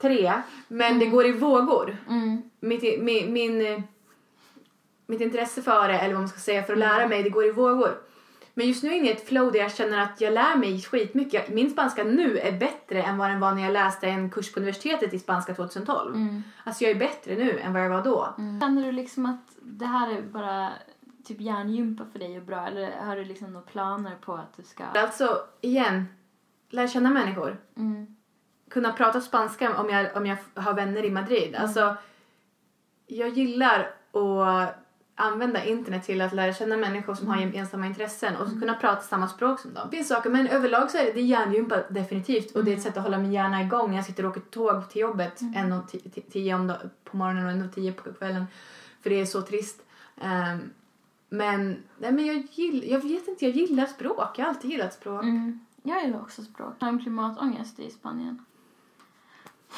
[0.00, 0.42] 2003.
[0.68, 1.96] Men det går i vågor.
[2.08, 2.42] Mm.
[2.60, 3.80] Mitt, min, min, eh,
[5.06, 7.44] mitt intresse för det, eller vad man ska säga, för att lära mig, det går
[7.44, 7.98] i vågor.
[8.54, 10.56] Men just nu är jag inne i ett flow där jag känner att jag lär
[10.56, 11.48] mig skitmycket.
[11.48, 14.60] Min spanska nu är bättre än vad den var när jag läste en kurs på
[14.60, 16.14] universitetet i spanska 2012.
[16.14, 16.42] Mm.
[16.64, 18.34] Alltså jag är bättre nu än vad jag var då.
[18.36, 20.70] Känner du liksom att det här är bara
[21.24, 24.62] typ hjärngympa för dig och bra eller har du liksom några planer på att du
[24.62, 24.84] ska...
[24.84, 26.06] Alltså, igen,
[26.70, 27.60] lär känna människor.
[27.76, 28.16] Mm.
[28.70, 31.54] Kunna prata spanska om jag, om jag har vänner i Madrid.
[31.54, 31.96] Alltså,
[33.06, 33.80] jag gillar
[34.12, 34.74] att
[35.14, 39.00] använda internet till att lära känna människor som har gemensamma intressen och så kunna prata
[39.02, 39.88] samma språk som dem.
[39.90, 42.76] Det finns saker, men överlag så är det, det är hjärngympa definitivt och det är
[42.76, 45.40] ett sätt att hålla min hjärna igång när jag sitter och åker tåg till jobbet
[45.56, 48.44] en och ti- ti- tio om dag- på morgonen och en och tio på kvällen
[49.02, 49.82] för det är så trist.
[50.20, 50.58] Ehm,
[51.28, 54.38] men, nej men jag gillar, jag vet inte, jag gillar språk.
[54.38, 55.22] Jag har alltid gillat språk.
[55.22, 55.60] Mm.
[55.82, 56.74] Jag gillar också språk.
[56.78, 58.44] Jag har en klimatångest i Spanien.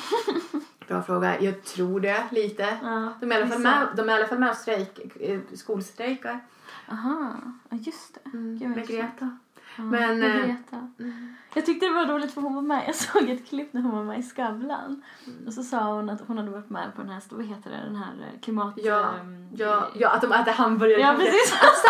[0.89, 1.41] Bra fråga.
[1.41, 2.79] Jag tror det lite.
[2.83, 5.17] Ja, De är i alla fall med, de är i alla fall med och strejk,
[5.21, 6.41] eh, skolstrejkar.
[6.89, 7.35] Aha,
[7.71, 8.31] just det.
[8.31, 8.89] Mm, Gud, med.
[8.89, 9.37] Greta.
[9.77, 10.91] Ja, Men, med eh, Greta.
[11.55, 12.83] Jag tyckte det var roligt för hon var med.
[12.87, 15.03] Jag såg ett klipp när hon var med i Skavlan.
[15.27, 15.47] Mm.
[15.47, 17.77] Och så sa hon att hon hade varit med på den här, vad heter det,
[17.85, 18.75] den här eh, klimat...
[18.77, 21.01] Ja, ehm, Ja, ja, att de äter hamburgare.
[21.01, 21.53] Ja, precis.
[21.61, 21.87] Alltså,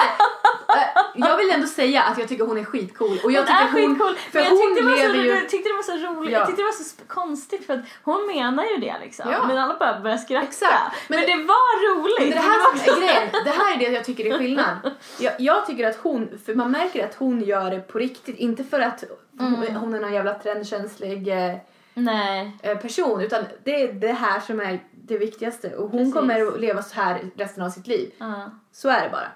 [0.76, 3.18] eh, jag vill ändå säga att jag tycker hon är skitcool.
[3.24, 4.14] Och jag Hon tycker är skitcool.
[4.14, 5.30] För Men jag hon tyckte det, var så, lever ju...
[5.30, 6.32] jag tyckte det var så roligt.
[6.32, 6.38] Ja.
[6.38, 9.30] Jag tyckte det var så konstigt för att hon menar ju det liksom.
[9.30, 9.46] Ja.
[9.46, 10.46] Men alla bara började skratta.
[10.46, 10.72] Exakt.
[11.08, 12.34] Men, Men- det var roligt.
[12.34, 14.76] Det var här också- är grejen, det här är det jag tycker är skillnad.
[15.18, 18.64] Jag, jag tycker att hon, för man märker att hon gör det på riktigt, inte
[18.64, 19.76] för att hon, Mm.
[19.76, 21.54] hon är någon jävla trendkänslig eh,
[21.94, 22.56] Nej.
[22.62, 26.14] eh, person utan det är det här som är det viktigaste och hon Precis.
[26.14, 28.12] kommer att leva så här resten av sitt liv.
[28.18, 28.50] Ja.
[28.72, 29.28] Så är det bara.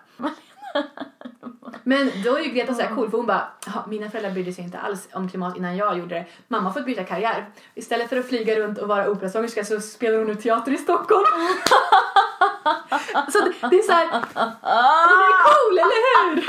[1.83, 4.53] Men då är ju Greta så här cool för hon bara, "Jaha, mina föräldrar brydde
[4.53, 6.27] sig inte alls om klimat innan jag gjorde det.
[6.49, 7.51] Mamma har fått byta karriär.
[7.75, 11.25] Istället för att flyga runt och vara operasångerska så spelar hon nu teater i Stockholm.
[13.33, 16.45] så det, det är så här, hon är cool, eller hur?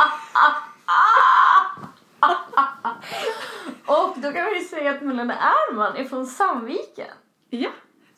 [3.85, 7.07] Och då kan vi säga att Melina Ernman är från Sandviken.
[7.49, 7.69] Ja.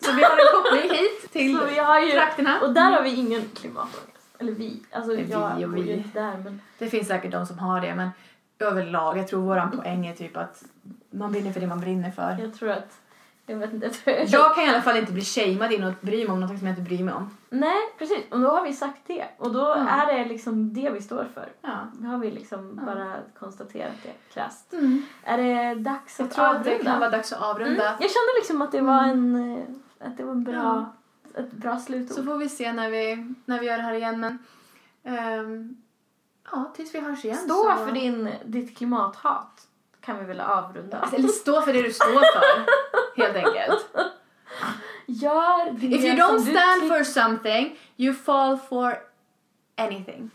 [0.05, 2.59] Så vi har en koppling hit till ju, trakterna.
[2.61, 4.35] och där har vi ingen klimatångest.
[4.39, 4.83] Eller vi.
[4.91, 5.91] Alltså Vi jag och vi.
[5.93, 6.61] inte där men.
[6.77, 8.09] Det finns säkert de som har det men
[8.59, 10.63] överlag, jag tror våran poäng är typ att
[11.11, 12.37] man brinner för det man brinner för.
[12.41, 12.99] Jag tror att,
[13.49, 15.93] jag vet inte, jag tror Jag kan i alla fall inte bli shamead in och
[16.01, 17.37] bry mig om något som jag inte bryr mig om.
[17.49, 19.25] Nej precis, och då har vi sagt det.
[19.37, 19.87] Och då Mm.
[19.87, 21.49] är det liksom det vi står för.
[21.61, 21.77] Ja.
[21.93, 22.93] Då har vi liksom Ja.
[22.95, 24.73] bara konstaterat det krasst.
[24.73, 25.01] Mm.
[25.23, 26.77] Är det dags Jag att tror att avrunda?
[26.77, 27.87] det kan vara dags att avrunda.
[27.87, 27.97] Mm.
[28.01, 30.85] Jag kände liksom att det var en, eh, att det var en bra,
[31.35, 32.15] ett bra slutord.
[32.17, 34.19] Så får vi se när vi, när vi gör det här igen.
[34.19, 34.37] Men
[35.03, 35.75] ehm,
[36.51, 37.37] ja, tills vi hörs igen.
[37.37, 37.85] Stå så...
[37.85, 39.65] för din, ditt klimathat
[40.01, 41.09] kan vi väl avrunda.
[41.13, 42.65] Eller stå för det du står för,
[43.19, 43.87] helt enkelt.
[45.05, 48.97] Gör det If you don't stand for something, you fall for
[49.77, 50.29] anything.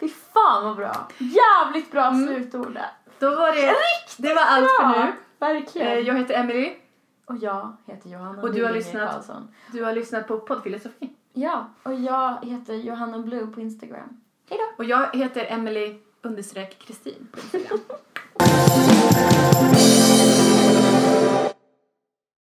[0.00, 1.08] Fy fan vad bra!
[1.18, 2.26] Jävligt bra Mm.
[2.26, 2.90] slutord där.
[3.18, 3.74] Då var det,
[4.16, 5.04] det var allt för Bra!
[5.04, 5.12] nu.
[5.38, 5.88] Verkligen.
[5.88, 6.72] Eh, Jag heter Emily.
[7.26, 9.48] Och jag heter Johanna Och du har lyssnat- Karlsson.
[9.72, 11.10] Du har lyssnat på poddfilosofi.
[11.32, 14.20] Ja, och jag heter Johanna Blue på Instagram.
[14.50, 14.64] Hejdå!
[14.78, 17.78] Och jag heter Emily understreck Kristin på Instagram.